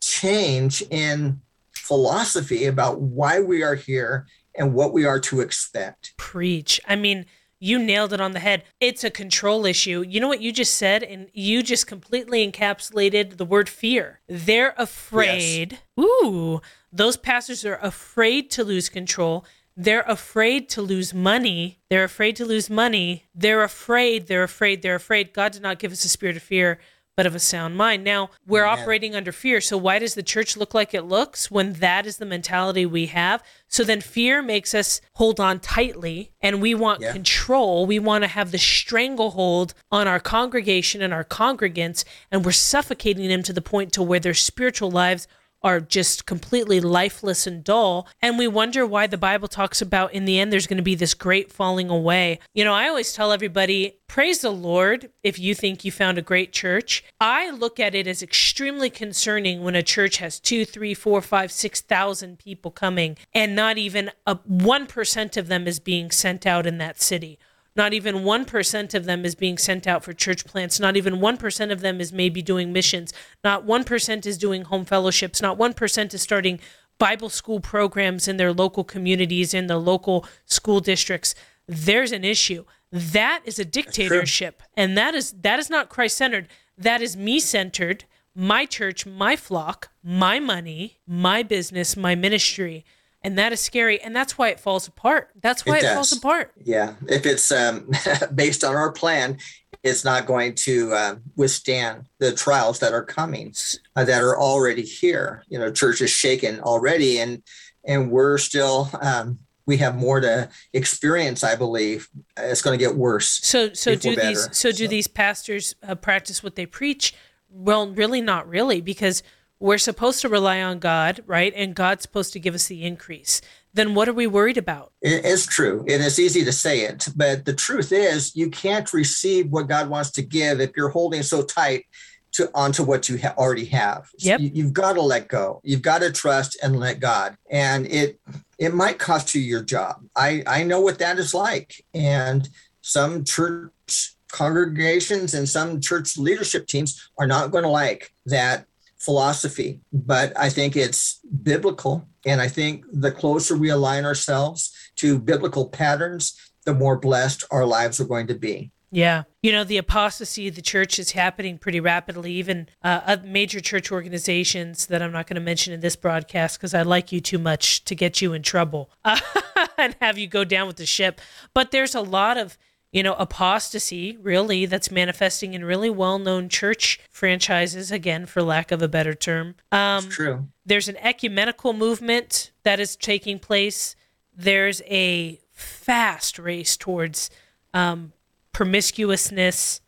[0.00, 1.40] change in
[1.72, 6.14] philosophy about why we are here and what we are to expect.
[6.16, 6.80] Preach.
[6.86, 7.26] I mean,
[7.60, 8.64] you nailed it on the head.
[8.80, 10.02] It's a control issue.
[10.06, 11.02] You know what you just said?
[11.02, 14.20] And you just completely encapsulated the word fear.
[14.26, 15.78] They're afraid.
[15.96, 16.06] Yes.
[16.06, 19.44] Ooh, those pastors are afraid to lose control.
[19.76, 21.78] They're afraid to lose money.
[21.88, 23.26] They're afraid to lose money.
[23.34, 24.26] They're afraid.
[24.26, 24.82] They're afraid.
[24.82, 25.32] They're afraid.
[25.32, 26.80] God did not give us a spirit of fear,
[27.20, 28.02] but of a sound mind.
[28.02, 29.60] Now, we're operating under fear.
[29.60, 33.06] So, why does the church look like it looks when that is the mentality we
[33.08, 33.42] have?
[33.68, 37.12] So, then fear makes us hold on tightly and we want yeah.
[37.12, 37.84] control.
[37.84, 43.28] We want to have the stranglehold on our congregation and our congregants, and we're suffocating
[43.28, 45.28] them to the point to where their spiritual lives
[45.62, 48.06] are just completely lifeless and dull.
[48.20, 50.94] And we wonder why the Bible talks about in the end there's going to be
[50.94, 52.38] this great falling away.
[52.54, 56.22] You know, I always tell everybody, praise the Lord if you think you found a
[56.22, 57.04] great church.
[57.20, 61.52] I look at it as extremely concerning when a church has two, three, four, five,
[61.52, 66.46] six thousand people coming and not even a one percent of them is being sent
[66.46, 67.38] out in that city
[67.76, 70.80] not even 1% of them is being sent out for church plants.
[70.80, 73.12] Not even 1% of them is maybe doing missions.
[73.44, 75.40] Not 1% is doing home fellowships.
[75.40, 76.60] Not 1% is starting
[76.98, 81.34] Bible school programs in their local communities, in the local school districts.
[81.66, 82.64] There's an issue.
[82.92, 84.62] That is a dictatorship.
[84.76, 86.48] And that is that is not Christ centered.
[86.76, 88.04] That is me centered,
[88.34, 92.84] my church, my flock, my money, my business, my ministry
[93.22, 95.30] and that is scary and that's why it falls apart.
[95.40, 96.52] That's why it, it falls apart.
[96.62, 96.94] Yeah.
[97.08, 97.90] If it's um,
[98.34, 99.38] based on our plan
[99.82, 103.54] it's not going to uh, withstand the trials that are coming
[103.96, 105.44] uh, that are already here.
[105.48, 107.42] You know church is shaken already and
[107.84, 112.08] and we're still um, we have more to experience i believe.
[112.36, 115.94] It's going to get worse so so do these so, so do these pastors uh,
[115.94, 117.14] practice what they preach?
[117.48, 119.22] Well really not really because
[119.60, 121.52] we're supposed to rely on God, right?
[121.54, 123.42] And God's supposed to give us the increase.
[123.74, 124.92] Then what are we worried about?
[125.02, 125.80] It's true.
[125.80, 127.06] And it's easy to say it.
[127.14, 131.22] But the truth is, you can't receive what God wants to give if you're holding
[131.22, 131.84] so tight
[132.32, 134.08] to onto what you ha- already have.
[134.18, 134.40] Yep.
[134.40, 135.60] You, you've got to let go.
[135.62, 137.36] You've got to trust and let God.
[137.50, 138.18] And it
[138.58, 140.04] it might cost you your job.
[140.16, 141.84] I I know what that is like.
[141.92, 142.48] And
[142.82, 148.66] some church congregations and some church leadership teams are not going to like that
[149.00, 152.06] philosophy, but I think it's biblical.
[152.26, 157.64] And I think the closer we align ourselves to biblical patterns, the more blessed our
[157.64, 158.70] lives are going to be.
[158.92, 159.22] Yeah.
[159.40, 162.32] You know, the apostasy of the church is happening pretty rapidly.
[162.32, 166.74] Even uh, major church organizations that I'm not going to mention in this broadcast because
[166.74, 169.20] I like you too much to get you in trouble uh,
[169.78, 171.20] and have you go down with the ship.
[171.54, 172.58] But there's a lot of
[172.92, 178.72] you know, apostasy really that's manifesting in really well known church franchises, again, for lack
[178.72, 179.54] of a better term.
[179.70, 180.48] Um, true.
[180.66, 183.94] There's an ecumenical movement that is taking place.
[184.36, 187.30] There's a fast race towards
[187.72, 188.12] um,
[188.52, 189.80] promiscuousness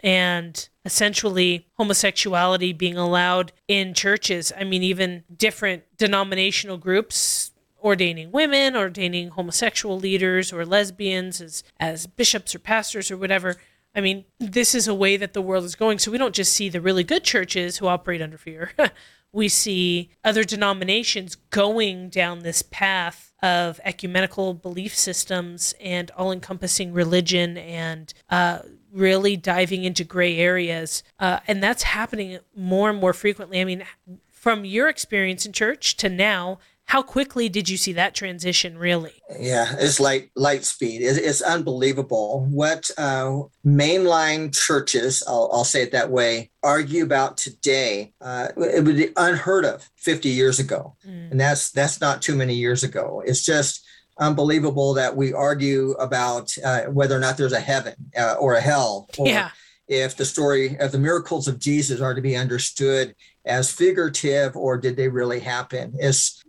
[0.00, 4.52] and essentially homosexuality being allowed in churches.
[4.56, 7.50] I mean, even different denominational groups
[7.82, 13.56] ordaining women, ordaining homosexual leaders or lesbians as as bishops or pastors or whatever.
[13.94, 15.98] I mean, this is a way that the world is going.
[15.98, 18.72] So we don't just see the really good churches who operate under fear.
[19.32, 26.92] we see other denominations going down this path of ecumenical belief systems and all encompassing
[26.92, 28.60] religion and uh,
[28.92, 31.02] really diving into gray areas.
[31.18, 33.60] Uh, and that's happening more and more frequently.
[33.60, 33.84] I mean,
[34.30, 39.12] from your experience in church to now, how quickly did you see that transition really?
[39.38, 41.02] Yeah it's light light speed.
[41.02, 42.46] It's, it's unbelievable.
[42.50, 48.84] What uh, mainline churches I'll, I'll, say it that way argue about today uh, it
[48.84, 50.96] would be unheard of 50 years ago.
[51.06, 51.32] Mm.
[51.32, 53.22] and that's that's not too many years ago.
[53.26, 53.84] It's just
[54.18, 58.60] unbelievable that we argue about uh, whether or not there's a heaven uh, or a
[58.60, 59.08] hell.
[59.18, 59.50] Or, yeah
[59.88, 63.14] if the story of the miracles of Jesus are to be understood
[63.44, 65.94] as figurative or did they really happen?
[65.98, 66.42] Is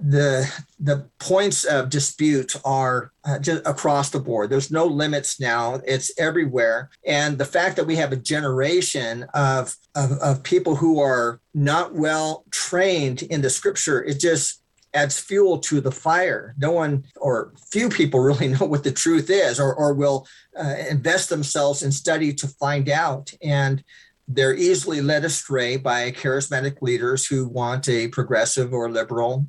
[0.00, 4.50] the the points of dispute are uh, just across the board.
[4.50, 5.80] There's no limits now.
[5.86, 11.00] It's everywhere, and the fact that we have a generation of of, of people who
[11.00, 14.61] are not well trained in the Scripture, it just
[14.94, 16.54] adds fuel to the fire.
[16.58, 20.26] No one or few people really know what the truth is or, or will
[20.58, 23.32] uh, invest themselves in study to find out.
[23.42, 23.82] And
[24.28, 29.46] they're easily led astray by charismatic leaders who want a progressive or liberal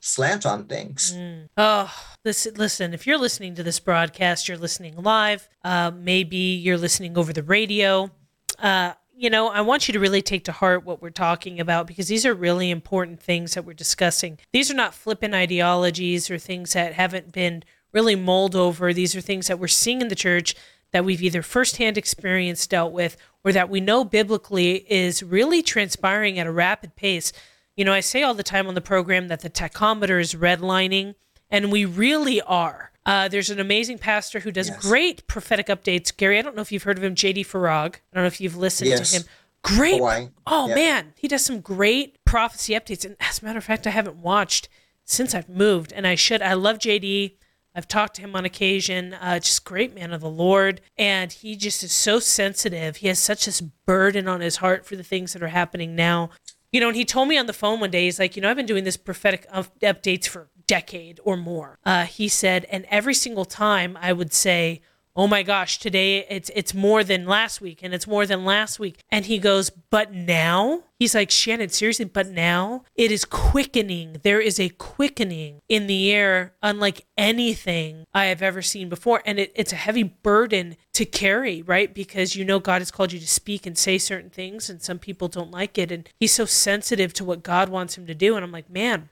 [0.00, 1.14] slant on things.
[1.16, 1.48] Mm.
[1.56, 6.78] Oh, listen, listen, if you're listening to this broadcast, you're listening live, uh, maybe you're
[6.78, 8.10] listening over the radio.
[8.58, 11.86] Uh, you know, I want you to really take to heart what we're talking about
[11.86, 14.38] because these are really important things that we're discussing.
[14.52, 17.62] These are not flippant ideologies or things that haven't been
[17.92, 18.92] really mulled over.
[18.92, 20.54] These are things that we're seeing in the church
[20.90, 26.38] that we've either firsthand experience dealt with or that we know biblically is really transpiring
[26.38, 27.32] at a rapid pace.
[27.76, 31.14] You know, I say all the time on the program that the tachometer is redlining,
[31.50, 32.92] and we really are.
[33.06, 34.80] Uh, there's an amazing pastor who does yes.
[34.80, 36.14] great prophetic updates.
[36.16, 37.96] Gary, I don't know if you've heard of him, JD Farag.
[37.96, 39.10] I don't know if you've listened yes.
[39.10, 39.24] to him.
[39.62, 39.96] Great.
[39.96, 40.28] Hawaii.
[40.46, 40.76] Oh, yep.
[40.76, 41.12] man.
[41.16, 43.04] He does some great prophecy updates.
[43.04, 44.68] And as a matter of fact, I haven't watched
[45.04, 46.40] since I've moved, and I should.
[46.42, 47.36] I love JD.
[47.74, 49.14] I've talked to him on occasion.
[49.14, 50.80] Uh, just great man of the Lord.
[50.96, 52.96] And he just is so sensitive.
[52.96, 56.30] He has such this burden on his heart for the things that are happening now.
[56.72, 58.50] You know, and he told me on the phone one day, he's like, you know,
[58.50, 61.78] I've been doing this prophetic updates for decade or more.
[61.84, 64.80] Uh, he said, and every single time I would say,
[65.16, 68.78] "Oh my gosh, today it's it's more than last week, and it's more than last
[68.78, 74.20] week." And he goes, "But now?" He's like, "Shannon, seriously, but now it is quickening.
[74.22, 79.38] There is a quickening in the air, unlike anything I have ever seen before, and
[79.38, 81.92] it, it's a heavy burden to carry, right?
[81.92, 84.98] Because you know God has called you to speak and say certain things, and some
[84.98, 88.36] people don't like it, and he's so sensitive to what God wants him to do,
[88.36, 89.10] and I'm like, man."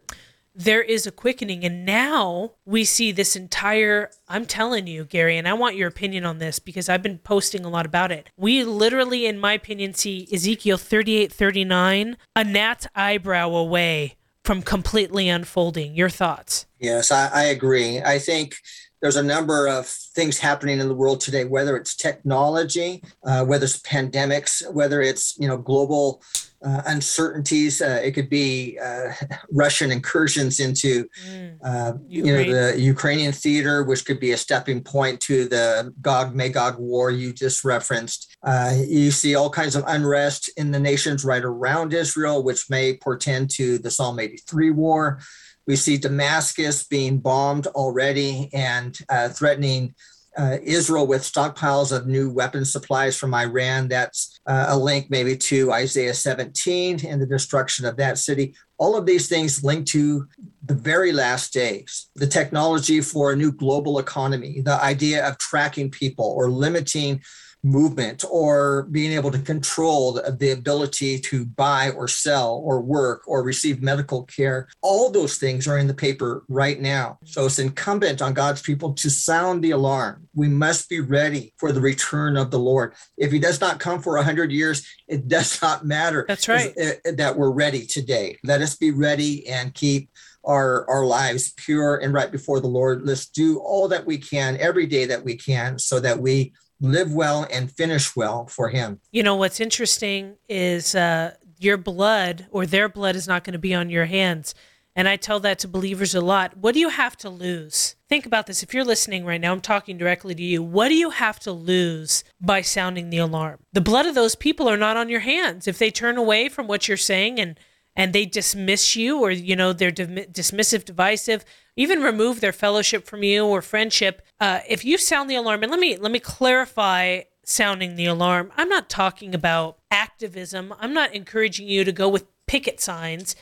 [0.54, 1.64] There is a quickening.
[1.64, 6.24] And now we see this entire, I'm telling you, Gary, and I want your opinion
[6.24, 8.30] on this because I've been posting a lot about it.
[8.36, 15.28] We literally, in my opinion, see Ezekiel 38 39, a gnat's eyebrow away from completely
[15.28, 15.94] unfolding.
[15.94, 16.66] Your thoughts?
[16.78, 18.00] Yes, I, I agree.
[18.00, 18.56] I think
[19.02, 23.64] there's a number of things happening in the world today, whether it's technology, uh, whether
[23.64, 26.22] it's pandemics, whether it's you know global
[26.64, 27.82] uh, uncertainties.
[27.82, 29.12] Uh, it could be uh,
[29.50, 31.58] Russian incursions into, mm.
[31.64, 36.34] Uh, you know, the Ukrainian theater, which could be a stepping point to the Gog
[36.34, 38.36] Magog war you just referenced.
[38.42, 42.96] Uh, you see all kinds of unrest in the nations right around Israel, which may
[42.96, 45.18] portend to the Psalm 83 war.
[45.66, 49.94] We see Damascus being bombed already and uh, threatening
[50.36, 53.88] uh, Israel with stockpiles of new weapon supplies from Iran.
[53.88, 58.54] That's uh, a link maybe to Isaiah 17 and the destruction of that city.
[58.78, 60.26] All of these things link to
[60.64, 65.90] the very last days, the technology for a new global economy, the idea of tracking
[65.90, 67.20] people or limiting
[67.64, 73.42] movement or being able to control the ability to buy or sell or work or
[73.42, 74.68] receive medical care.
[74.80, 77.18] All those things are in the paper right now.
[77.24, 80.28] So it's incumbent on God's people to sound the alarm.
[80.34, 82.94] We must be ready for the return of the Lord.
[83.16, 86.24] If he does not come for a hundred years, it does not matter.
[86.26, 86.74] That's right.
[87.04, 88.38] That we're ready today.
[88.42, 90.10] Let us be ready and keep
[90.44, 93.06] our our lives pure and right before the Lord.
[93.06, 96.52] Let's do all that we can every day that we can so that we
[96.82, 99.00] live well and finish well for him.
[99.12, 103.58] You know, what's interesting is uh, your blood or their blood is not going to
[103.58, 104.54] be on your hands.
[104.94, 106.58] And I tell that to believers a lot.
[106.58, 107.96] What do you have to lose?
[108.10, 108.62] Think about this.
[108.62, 110.62] If you're listening right now, I'm talking directly to you.
[110.62, 113.60] What do you have to lose by sounding the alarm?
[113.72, 115.66] The blood of those people are not on your hands.
[115.66, 117.58] If they turn away from what you're saying and
[117.94, 121.44] and they dismiss you or you know they're dismissive divisive
[121.76, 125.70] even remove their fellowship from you or friendship uh, if you sound the alarm and
[125.70, 128.50] let me let me clarify sounding the alarm.
[128.56, 130.74] I'm not talking about activism.
[130.80, 133.36] I'm not encouraging you to go with picket signs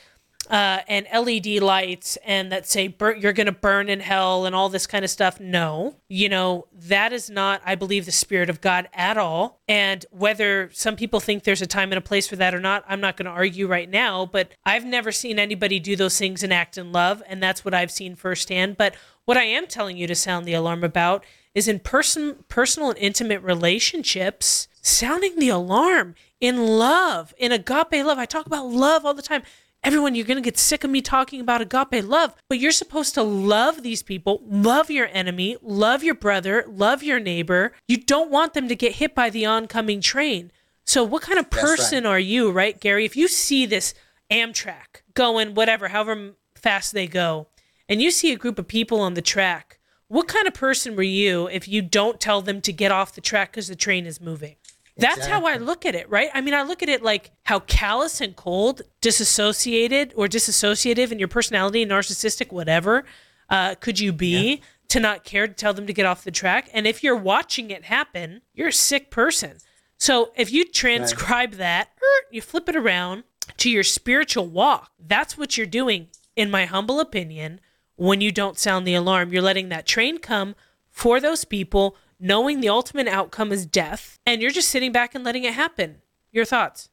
[0.49, 4.69] uh, and LED lights and that say you're going to burn in hell and all
[4.69, 5.39] this kind of stuff.
[5.39, 9.61] No, you know, that is not, I believe, the spirit of God at all.
[9.67, 12.83] And whether some people think there's a time and a place for that or not,
[12.87, 14.25] I'm not going to argue right now.
[14.25, 17.21] But I've never seen anybody do those things and act in love.
[17.27, 18.77] And that's what I've seen firsthand.
[18.77, 21.23] But what I am telling you to sound the alarm about
[21.53, 28.17] is in person, personal and intimate relationships, sounding the alarm in love, in agape love.
[28.17, 29.43] I talk about love all the time
[29.83, 33.13] everyone, you're going to get sick of me talking about agape love, but you're supposed
[33.15, 37.73] to love these people, love your enemy, love your brother, love your neighbor.
[37.87, 40.51] You don't want them to get hit by the oncoming train.
[40.85, 42.09] So, what kind of person right.
[42.09, 43.05] are you, right, Gary?
[43.05, 43.93] If you see this
[44.31, 47.47] Amtrak going, whatever, however fast they go,
[47.87, 51.03] and you see a group of people on the track, what kind of person were
[51.03, 54.19] you if you don't tell them to get off the track because the train is
[54.19, 54.55] moving?
[54.97, 55.31] That's exactly.
[55.31, 56.29] how I look at it, right?
[56.33, 61.19] I mean, I look at it like how callous and cold, disassociated or disassociative in
[61.19, 63.05] your personality, narcissistic, whatever,
[63.49, 64.55] uh, could you be yeah.
[64.89, 66.69] to not care to tell them to get off the track?
[66.73, 69.57] And if you're watching it happen, you're a sick person.
[69.97, 71.57] So if you transcribe right.
[71.59, 73.23] that, er, you flip it around
[73.57, 77.59] to your spiritual walk, that's what you're doing, in my humble opinion,
[77.97, 79.31] when you don't sound the alarm.
[79.31, 80.55] You're letting that train come
[80.89, 85.23] for those people knowing the ultimate outcome is death, and you're just sitting back and
[85.23, 85.97] letting it happen.
[86.31, 86.89] Your thoughts?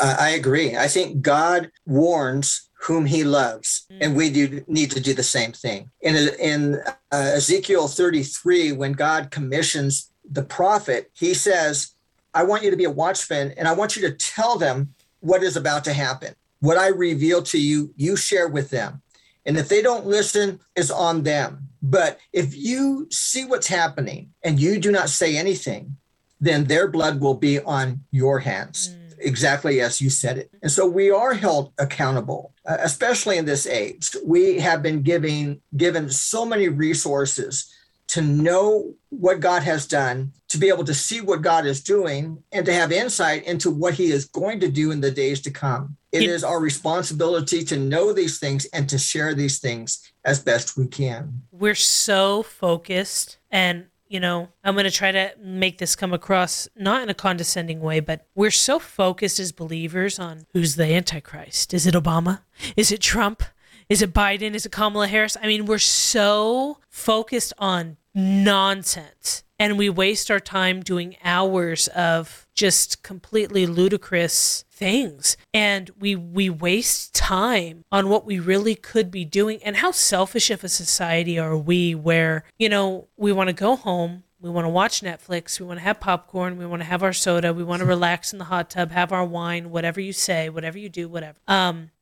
[0.00, 0.76] I agree.
[0.76, 3.98] I think God warns whom he loves, mm.
[4.00, 5.90] and we do need to do the same thing.
[6.02, 6.74] In, in
[7.12, 11.94] uh, Ezekiel 33, when God commissions the prophet, he says,
[12.32, 15.42] I want you to be a watchman, and I want you to tell them what
[15.42, 16.34] is about to happen.
[16.60, 19.02] What I reveal to you, you share with them.
[19.46, 21.68] And if they don't listen, it's on them.
[21.82, 25.96] But if you see what's happening and you do not say anything,
[26.40, 29.14] then their blood will be on your hands, mm.
[29.18, 30.50] exactly as you said it.
[30.62, 34.10] And so we are held accountable, uh, especially in this age.
[34.24, 37.72] We have been giving given so many resources
[38.08, 42.42] to know what God has done, to be able to see what God is doing,
[42.50, 45.50] and to have insight into what He is going to do in the days to
[45.50, 45.96] come.
[46.12, 50.76] It is our responsibility to know these things and to share these things as best
[50.76, 51.42] we can.
[51.52, 56.68] We're so focused, and you know, I'm going to try to make this come across
[56.74, 61.72] not in a condescending way, but we're so focused as believers on who's the Antichrist.
[61.72, 62.40] Is it Obama?
[62.76, 63.44] Is it Trump?
[63.88, 64.54] Is it Biden?
[64.54, 65.36] Is it Kamala Harris?
[65.40, 69.44] I mean, we're so focused on nonsense.
[69.60, 75.38] And we waste our time doing hours of just completely ludicrous things.
[75.54, 79.62] And we we waste time on what we really could be doing.
[79.62, 83.76] And how selfish of a society are we where, you know, we want to go
[83.76, 87.02] home, we want to watch Netflix, we want to have popcorn, we want to have
[87.02, 90.12] our soda, we want to relax in the hot tub, have our wine, whatever you
[90.12, 91.38] say, whatever you do, whatever.
[91.48, 91.92] Um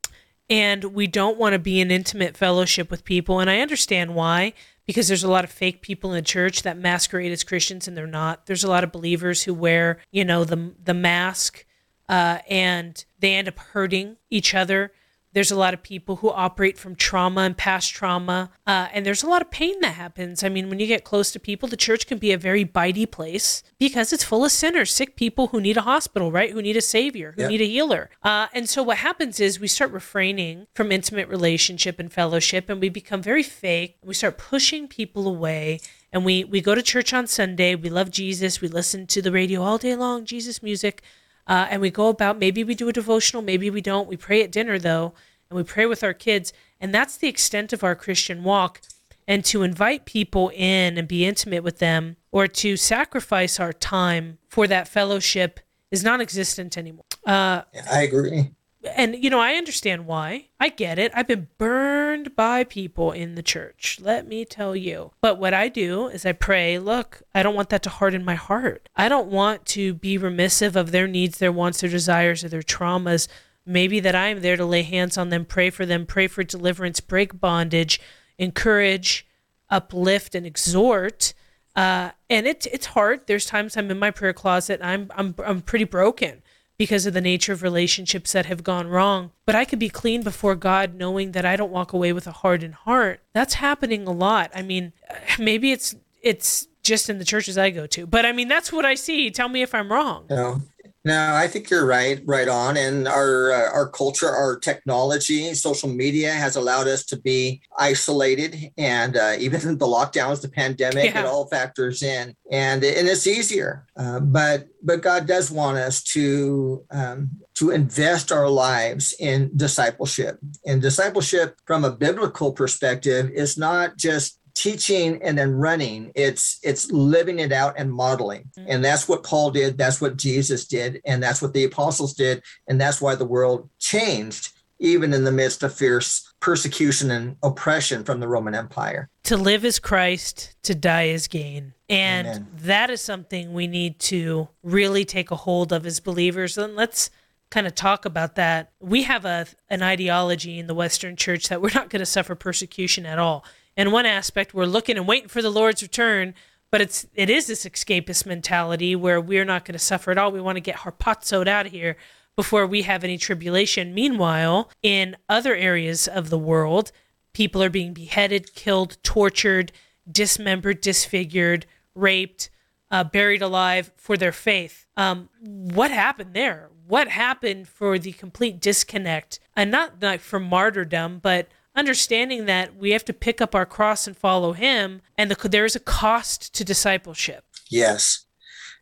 [0.50, 4.54] and we don't want to be in intimate fellowship with people and I understand why
[4.88, 7.94] because there's a lot of fake people in the church that masquerade as Christians and
[7.94, 8.46] they're not.
[8.46, 11.66] There's a lot of believers who wear, you know, the the mask
[12.08, 14.92] uh, and they end up hurting each other
[15.32, 19.22] there's a lot of people who operate from trauma and past trauma, uh, and there's
[19.22, 20.42] a lot of pain that happens.
[20.42, 23.10] I mean, when you get close to people, the church can be a very bitey
[23.10, 26.50] place because it's full of sinners, sick people who need a hospital, right?
[26.50, 27.48] Who need a savior, who yeah.
[27.48, 28.10] need a healer.
[28.22, 32.80] Uh, and so what happens is we start refraining from intimate relationship and fellowship, and
[32.80, 33.96] we become very fake.
[34.02, 35.80] We start pushing people away
[36.12, 37.74] and we we go to church on Sunday.
[37.74, 38.60] We love Jesus.
[38.60, 41.02] We listen to the radio all day long, Jesus music.
[41.48, 44.08] Uh, and we go about maybe we do a devotional, maybe we don't.
[44.08, 45.14] We pray at dinner though,
[45.48, 48.80] and we pray with our kids, and that's the extent of our Christian walk.
[49.26, 54.38] And to invite people in and be intimate with them, or to sacrifice our time
[54.48, 57.04] for that fellowship, is non-existent anymore.
[57.26, 58.52] Uh, I agree
[58.96, 60.46] and you know, I understand why.
[60.60, 61.12] I get it.
[61.14, 63.98] I've been burned by people in the church.
[64.00, 65.12] Let me tell you.
[65.20, 68.34] But what I do is I pray, look, I don't want that to harden my
[68.34, 68.88] heart.
[68.96, 72.62] I don't want to be remissive of their needs, their wants, their desires, or their
[72.62, 73.28] traumas.
[73.64, 76.42] Maybe that I am there to lay hands on them, pray for them, pray for
[76.42, 78.00] deliverance, break bondage,
[78.38, 79.26] encourage,
[79.68, 81.34] uplift, and exhort.
[81.76, 83.26] Uh, and it's it's hard.
[83.26, 84.80] There's times I'm in my prayer closet.
[84.82, 86.42] I'm I'm I'm pretty broken
[86.78, 89.32] because of the nature of relationships that have gone wrong.
[89.44, 92.32] But I could be clean before God knowing that I don't walk away with a
[92.32, 93.20] hardened heart.
[93.32, 94.50] That's happening a lot.
[94.54, 94.92] I mean,
[95.38, 98.84] maybe it's it's just in the churches I go to, but I mean that's what
[98.84, 99.30] I see.
[99.30, 100.26] Tell me if I'm wrong.
[100.30, 100.62] No,
[101.08, 102.76] no, I think you're right, right on.
[102.76, 108.70] And our uh, our culture, our technology, social media has allowed us to be isolated,
[108.76, 111.20] and uh, even the lockdowns, the pandemic, yeah.
[111.20, 113.86] it all factors in, and and it's easier.
[113.96, 120.38] Uh, but but God does want us to um, to invest our lives in discipleship.
[120.66, 126.90] And discipleship, from a biblical perspective, is not just teaching and then running it's it's
[126.90, 128.68] living it out and modeling mm-hmm.
[128.68, 132.42] and that's what paul did that's what jesus did and that's what the apostles did
[132.66, 134.50] and that's why the world changed
[134.80, 139.64] even in the midst of fierce persecution and oppression from the roman empire to live
[139.64, 142.48] as christ to die as gain and Amen.
[142.56, 147.10] that is something we need to really take a hold of as believers and let's
[147.50, 148.72] kind of talk about that.
[148.78, 152.34] We have a an ideology in the Western Church that we're not going to suffer
[152.34, 153.44] persecution at all.
[153.78, 156.34] In one aspect, we're looking and waiting for the Lord's return,
[156.72, 160.32] but it's it is this escapist mentality where we're not going to suffer at all.
[160.32, 161.96] We want to get harpazoed out of here
[162.34, 163.94] before we have any tribulation.
[163.94, 166.90] Meanwhile, in other areas of the world,
[167.32, 169.70] people are being beheaded, killed, tortured,
[170.10, 171.64] dismembered, disfigured,
[171.94, 172.50] raped,
[172.90, 174.86] uh, buried alive for their faith.
[174.96, 176.70] Um, what happened there?
[176.88, 179.38] What happened for the complete disconnect?
[179.54, 181.46] And not like for martyrdom, but
[181.78, 185.64] understanding that we have to pick up our cross and follow Him, and the, there
[185.64, 187.44] is a cost to discipleship.
[187.70, 188.26] Yes,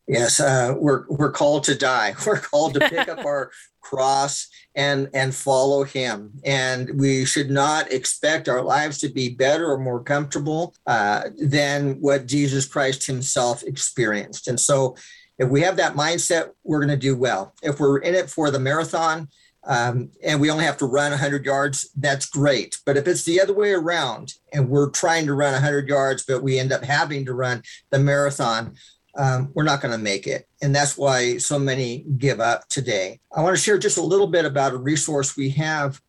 [0.09, 2.15] yes, uh, we're we're called to die.
[2.27, 7.91] We're called to pick up our cross and and follow him and we should not
[7.93, 13.63] expect our lives to be better or more comfortable uh, than what jesus christ himself
[13.63, 14.97] experienced and so
[15.39, 18.51] if we have that mindset we're going to do well if we're in it for
[18.51, 19.29] the marathon
[19.67, 23.41] um, and we only have to run 100 yards that's great but if it's the
[23.41, 27.25] other way around and we're trying to run 100 yards but we end up having
[27.25, 28.75] to run the marathon
[29.19, 30.47] um, we're not going to make it.
[30.63, 33.21] And that's why so many give up today.
[33.35, 36.01] I want to share just a little bit about a resource we have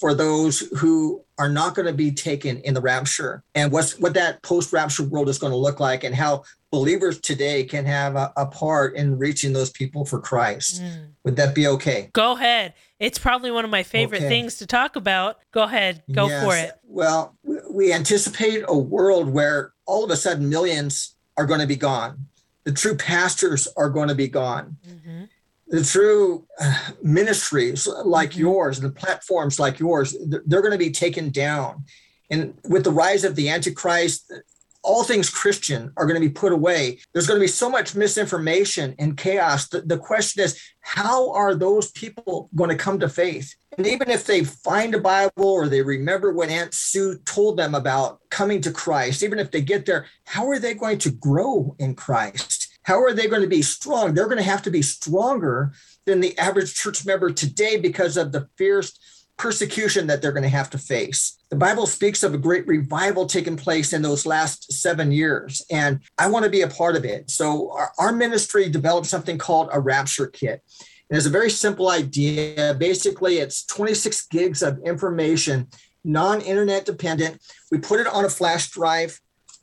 [0.00, 4.14] for those who are not going to be taken in the rapture and what's what
[4.14, 8.32] that post-rapture world is going to look like and how believers today can have a,
[8.36, 10.82] a part in reaching those people for Christ.
[10.82, 11.08] Mm.
[11.24, 12.10] Would that be okay?
[12.12, 12.74] Go ahead.
[12.98, 14.28] It's probably one of my favorite okay.
[14.28, 15.38] things to talk about.
[15.52, 16.02] Go ahead.
[16.10, 16.44] Go yes.
[16.44, 16.72] for it.
[16.84, 17.36] Well,
[17.70, 22.26] we anticipate a world where all of a sudden millions are going to be gone
[22.66, 24.76] the true pastors are going to be gone.
[24.86, 25.24] Mm-hmm.
[25.68, 28.40] The true uh, ministries like mm-hmm.
[28.40, 31.84] yours, the platforms like yours, they're going to be taken down.
[32.28, 34.32] And with the rise of the Antichrist,
[34.86, 37.00] all things Christian are going to be put away.
[37.12, 39.68] There's going to be so much misinformation and chaos.
[39.68, 43.54] The, the question is, how are those people going to come to faith?
[43.76, 47.74] And even if they find a Bible or they remember what Aunt Sue told them
[47.74, 51.74] about coming to Christ, even if they get there, how are they going to grow
[51.78, 52.78] in Christ?
[52.84, 54.14] How are they going to be strong?
[54.14, 55.72] They're going to have to be stronger
[56.06, 58.96] than the average church member today because of the fierce
[59.38, 61.38] persecution that they're going to have to face.
[61.50, 66.00] The Bible speaks of a great revival taking place in those last seven years, and
[66.18, 67.30] I want to be a part of it.
[67.30, 70.62] So, our, our ministry developed something called a rapture kit.
[71.10, 72.74] And it's a very simple idea.
[72.74, 75.68] Basically, it's 26 gigs of information,
[76.04, 77.40] non internet dependent.
[77.70, 79.20] We put it on a flash drive.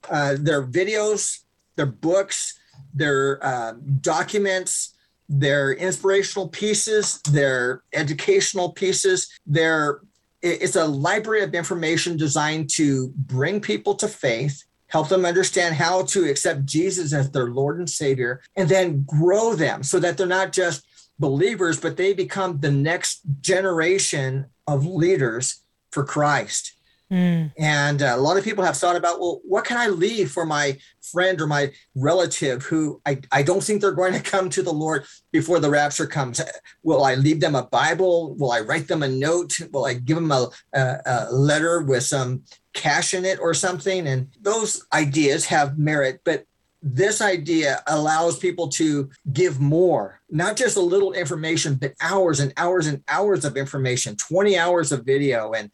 [0.10, 1.40] Uh, their videos,
[1.76, 2.60] their books,
[2.94, 4.93] their uh, documents,
[5.30, 10.02] their inspirational pieces, their educational pieces, their
[10.42, 16.04] it's a library of information designed to bring people to faith help them understand how
[16.04, 20.28] to accept Jesus as their Lord and Savior, and then grow them so that they're
[20.28, 20.86] not just
[21.18, 26.73] believers, but they become the next generation of leaders for Christ.
[27.14, 27.52] Mm.
[27.60, 30.48] And uh, a lot of people have thought about, well, what can I leave for
[30.48, 30.80] my
[31.12, 34.74] friend or my relative who I, I don't think they're going to come to the
[34.74, 36.42] Lord before the rapture comes?
[36.82, 38.34] Will I leave them a Bible?
[38.34, 39.60] Will I write them a note?
[39.72, 42.42] Will I give them a, a, a letter with some
[42.74, 44.08] cash in it or something?
[44.08, 46.46] And those ideas have merit, but
[46.82, 52.52] this idea allows people to give more, not just a little information, but hours and
[52.58, 55.72] hours and hours of information, 20 hours of video and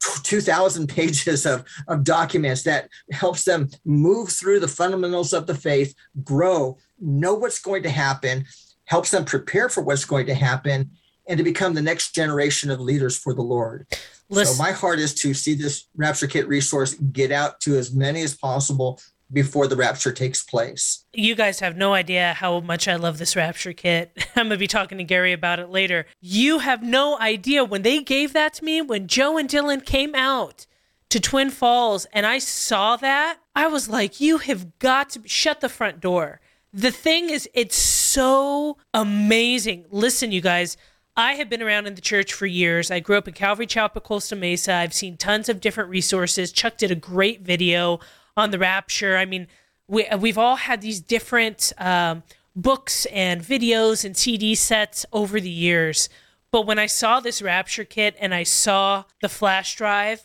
[0.00, 5.94] 2000 pages of, of documents that helps them move through the fundamentals of the faith,
[6.24, 8.44] grow, know what's going to happen,
[8.86, 10.90] helps them prepare for what's going to happen,
[11.28, 13.86] and to become the next generation of leaders for the Lord.
[14.28, 14.56] Listen.
[14.56, 18.22] So my heart is to see this Rapture Kit resource get out to as many
[18.22, 19.00] as possible
[19.32, 21.04] before the rapture takes place.
[21.12, 24.12] You guys have no idea how much I love this rapture kit.
[24.36, 26.06] I'm going to be talking to Gary about it later.
[26.20, 30.14] You have no idea when they gave that to me, when Joe and Dylan came
[30.14, 30.66] out
[31.10, 35.60] to Twin Falls and I saw that, I was like, you have got to shut
[35.60, 36.40] the front door.
[36.72, 39.86] The thing is, it's so amazing.
[39.90, 40.76] Listen, you guys.
[41.16, 42.90] I have been around in the church for years.
[42.90, 44.72] I grew up in Calvary Chapel, Costa Mesa.
[44.72, 46.52] I've seen tons of different resources.
[46.52, 47.98] Chuck did a great video
[48.36, 49.16] on the rapture.
[49.16, 49.46] I mean,
[49.88, 52.22] we we've all had these different um,
[52.54, 56.08] books and videos and CD sets over the years.
[56.52, 60.22] But when I saw this rapture kit and I saw the flash drive,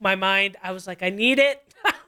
[0.00, 1.62] my mind, I was like, I need it.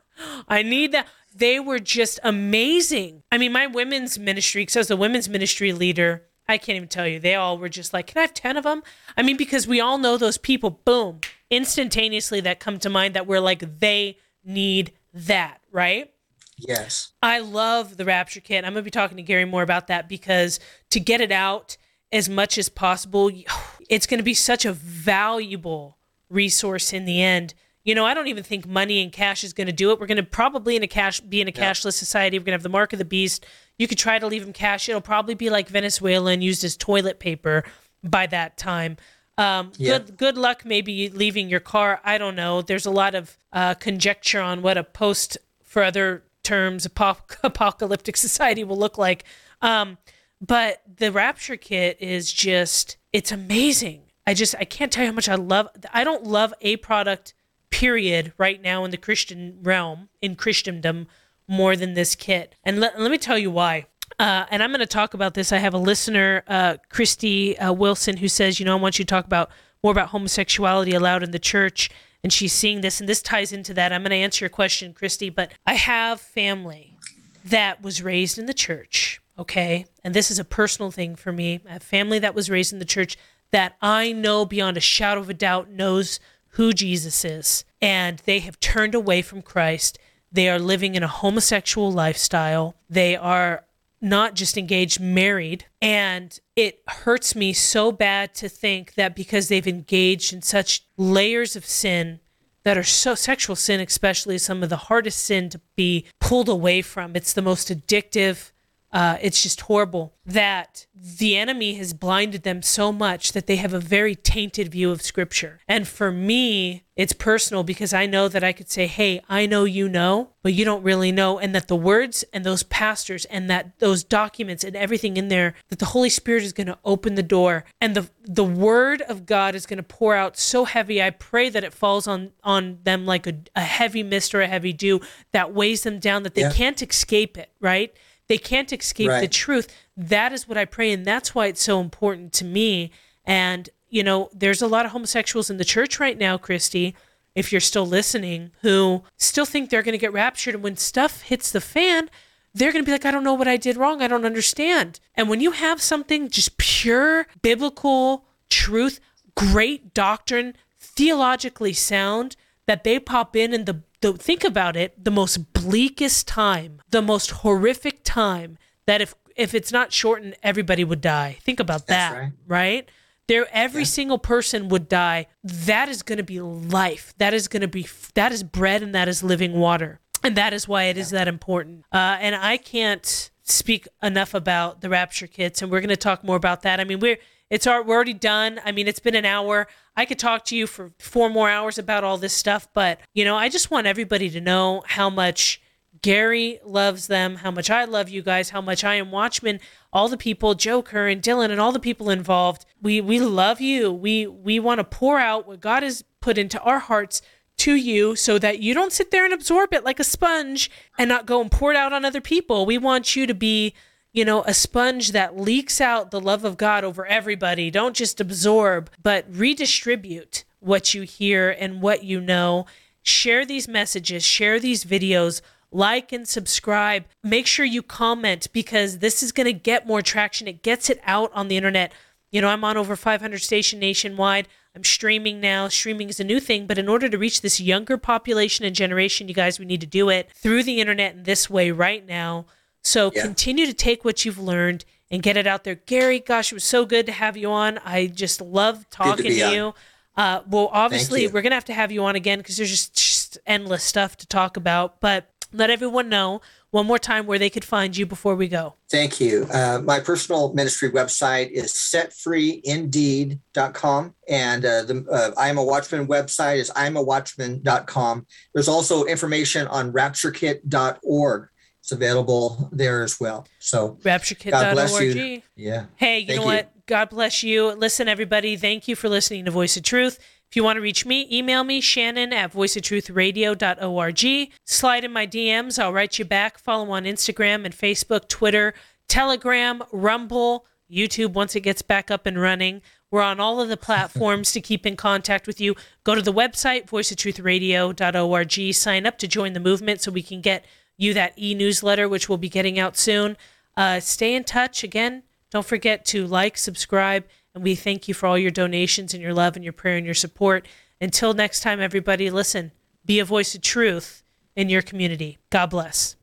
[0.48, 1.06] I need that.
[1.34, 3.22] They were just amazing.
[3.32, 6.88] I mean, my women's ministry, because I was a women's ministry leader, I can't even
[6.88, 7.20] tell you.
[7.20, 8.82] They all were just like, can I have 10 of them?
[9.16, 13.26] I mean, because we all know those people, boom, instantaneously that come to mind that
[13.26, 16.10] we're like, they need that, right?
[16.56, 17.12] Yes.
[17.22, 18.64] I love the Rapture Kit.
[18.64, 21.76] I'm going to be talking to Gary more about that because to get it out
[22.12, 23.30] as much as possible.
[23.88, 25.98] It's going to be such a valuable
[26.28, 27.54] resource in the end.
[27.82, 29.98] You know, I don't even think money and cash is going to do it.
[29.98, 31.72] We're going to probably in a cash be in a yeah.
[31.72, 32.38] cashless society.
[32.38, 33.44] We're going to have the mark of the beast.
[33.78, 34.88] You could try to leave them cash.
[34.88, 37.64] It'll probably be like Venezuela and used as toilet paper
[38.04, 38.96] by that time.
[39.40, 39.98] Um, yeah.
[39.98, 42.00] Good good luck maybe leaving your car.
[42.04, 42.60] I don't know.
[42.60, 46.84] There's a lot of uh, conjecture on what a post, for other terms,
[47.42, 49.24] apocalyptic society will look like.
[49.62, 49.96] Um,
[50.40, 54.02] but the Rapture Kit is just, it's amazing.
[54.26, 55.68] I just, I can't tell you how much I love.
[55.92, 57.34] I don't love a product,
[57.70, 61.08] period, right now in the Christian realm, in Christendom,
[61.48, 62.54] more than this kit.
[62.64, 63.86] And let, let me tell you why.
[64.20, 65.50] Uh, and I'm going to talk about this.
[65.50, 69.04] I have a listener, uh, Christy uh, Wilson, who says, you know, I want you
[69.06, 69.48] to talk about
[69.82, 71.88] more about homosexuality allowed in the church.
[72.22, 73.94] And she's seeing this, and this ties into that.
[73.94, 76.98] I'm going to answer your question, Christy, but I have family
[77.46, 79.86] that was raised in the church, okay?
[80.04, 81.60] And this is a personal thing for me.
[81.66, 83.16] I have family that was raised in the church
[83.52, 87.64] that I know beyond a shadow of a doubt knows who Jesus is.
[87.80, 89.98] And they have turned away from Christ.
[90.30, 92.74] They are living in a homosexual lifestyle.
[92.90, 93.64] They are
[94.00, 95.66] not just engaged, married.
[95.80, 101.56] And it hurts me so bad to think that because they've engaged in such layers
[101.56, 102.20] of sin
[102.62, 106.82] that are so sexual sin, especially, some of the hardest sin to be pulled away
[106.82, 107.16] from.
[107.16, 108.52] It's the most addictive
[108.92, 113.72] uh, it's just horrible that the enemy has blinded them so much that they have
[113.72, 115.60] a very tainted view of scripture.
[115.66, 119.64] And for me, it's personal because I know that I could say, Hey, I know
[119.64, 121.38] you know, but you don't really know.
[121.38, 125.54] And that the words and those pastors and that those documents and everything in there,
[125.68, 129.24] that the Holy Spirit is going to open the door and the, the word of
[129.24, 131.02] God is going to pour out so heavy.
[131.02, 134.48] I pray that it falls on, on them like a, a heavy mist or a
[134.48, 135.00] heavy dew
[135.32, 136.52] that weighs them down, that they yeah.
[136.52, 137.94] can't escape it, right?
[138.30, 139.22] They can't escape right.
[139.22, 139.66] the truth.
[139.96, 140.92] That is what I pray.
[140.92, 142.92] And that's why it's so important to me.
[143.24, 146.94] And, you know, there's a lot of homosexuals in the church right now, Christy,
[147.34, 150.54] if you're still listening, who still think they're going to get raptured.
[150.54, 152.08] And when stuff hits the fan,
[152.54, 154.00] they're going to be like, I don't know what I did wrong.
[154.00, 155.00] I don't understand.
[155.16, 159.00] And when you have something just pure biblical truth,
[159.34, 165.10] great doctrine, theologically sound, that they pop in and the the, think about it, the
[165.10, 171.00] most bleakest time, the most horrific time that if if it's not shortened, everybody would
[171.00, 171.38] die.
[171.42, 172.32] Think about that, right.
[172.46, 172.88] right?
[173.26, 173.86] There, every yeah.
[173.86, 175.28] single person would die.
[175.44, 177.14] That is going to be life.
[177.18, 180.52] That is going to be that is bread and that is living water, and that
[180.52, 181.02] is why it yeah.
[181.02, 181.84] is that important.
[181.92, 186.24] Uh, and I can't speak enough about the rapture kits, and we're going to talk
[186.24, 186.80] more about that.
[186.80, 187.18] I mean, we're
[187.50, 188.60] it's our, we're already done.
[188.64, 189.66] I mean, it's been an hour.
[189.96, 193.24] I could talk to you for four more hours about all this stuff, but you
[193.24, 195.60] know, I just want everybody to know how much
[196.02, 199.60] Gary loves them, how much I love you guys, how much I am Watchman,
[199.92, 202.64] all the people, Joe Kerr and Dylan and all the people involved.
[202.80, 203.92] We we love you.
[203.92, 207.20] We we want to pour out what God has put into our hearts
[207.58, 211.08] to you so that you don't sit there and absorb it like a sponge and
[211.08, 212.64] not go and pour it out on other people.
[212.64, 213.74] We want you to be
[214.12, 217.70] you know, a sponge that leaks out the love of God over everybody.
[217.70, 222.66] Don't just absorb, but redistribute what you hear and what you know.
[223.02, 225.40] Share these messages, share these videos,
[225.72, 227.04] like and subscribe.
[227.22, 230.48] Make sure you comment because this is going to get more traction.
[230.48, 231.92] It gets it out on the internet.
[232.30, 234.48] You know, I'm on over 500 station nationwide.
[234.74, 235.68] I'm streaming now.
[235.68, 239.26] Streaming is a new thing, but in order to reach this younger population and generation,
[239.26, 242.46] you guys, we need to do it through the internet in this way right now.
[242.82, 243.22] So yeah.
[243.22, 245.74] continue to take what you've learned and get it out there.
[245.74, 247.78] Gary, gosh, it was so good to have you on.
[247.84, 249.74] I just love talking to, to you.
[250.16, 252.94] Uh, well, obviously, we're going to have to have you on again because there's just,
[252.94, 255.00] just endless stuff to talk about.
[255.00, 256.40] But let everyone know
[256.70, 258.74] one more time where they could find you before we go.
[258.90, 259.46] Thank you.
[259.52, 264.14] Uh, my personal ministry website is setfreeindeed.com.
[264.28, 268.26] And uh, the uh, I Am a Watchman website is imawatchman.com.
[268.54, 271.48] There's also information on rapturekit.org
[271.82, 273.46] it's available there as well.
[273.58, 274.52] So rapturekit.org.
[274.52, 275.42] God bless you.
[275.56, 275.86] Yeah.
[275.96, 276.86] Hey, you thank know what?
[276.86, 277.72] God bless you.
[277.72, 280.18] Listen, everybody, thank you for listening to Voice of Truth.
[280.50, 284.52] If you want to reach me, email me, Shannon at voiceoftruthradio.org.
[284.64, 285.78] Slide in my DMs.
[285.78, 286.58] I'll write you back.
[286.58, 288.74] Follow on Instagram and Facebook, Twitter,
[289.06, 292.82] Telegram, Rumble, YouTube once it gets back up and running.
[293.12, 295.76] We're on all of the platforms to keep in contact with you.
[296.02, 298.74] Go to the website, voiceoftruthradio.org.
[298.74, 300.64] Sign up to join the movement so we can get–
[301.00, 303.36] you that e newsletter, which we'll be getting out soon.
[303.76, 304.84] Uh, stay in touch.
[304.84, 307.24] Again, don't forget to like, subscribe,
[307.60, 310.14] we thank you for all your donations and your love and your prayer and your
[310.14, 310.66] support.
[311.00, 312.72] Until next time, everybody, listen,
[313.04, 314.22] be a voice of truth
[314.56, 315.38] in your community.
[315.50, 316.16] God bless.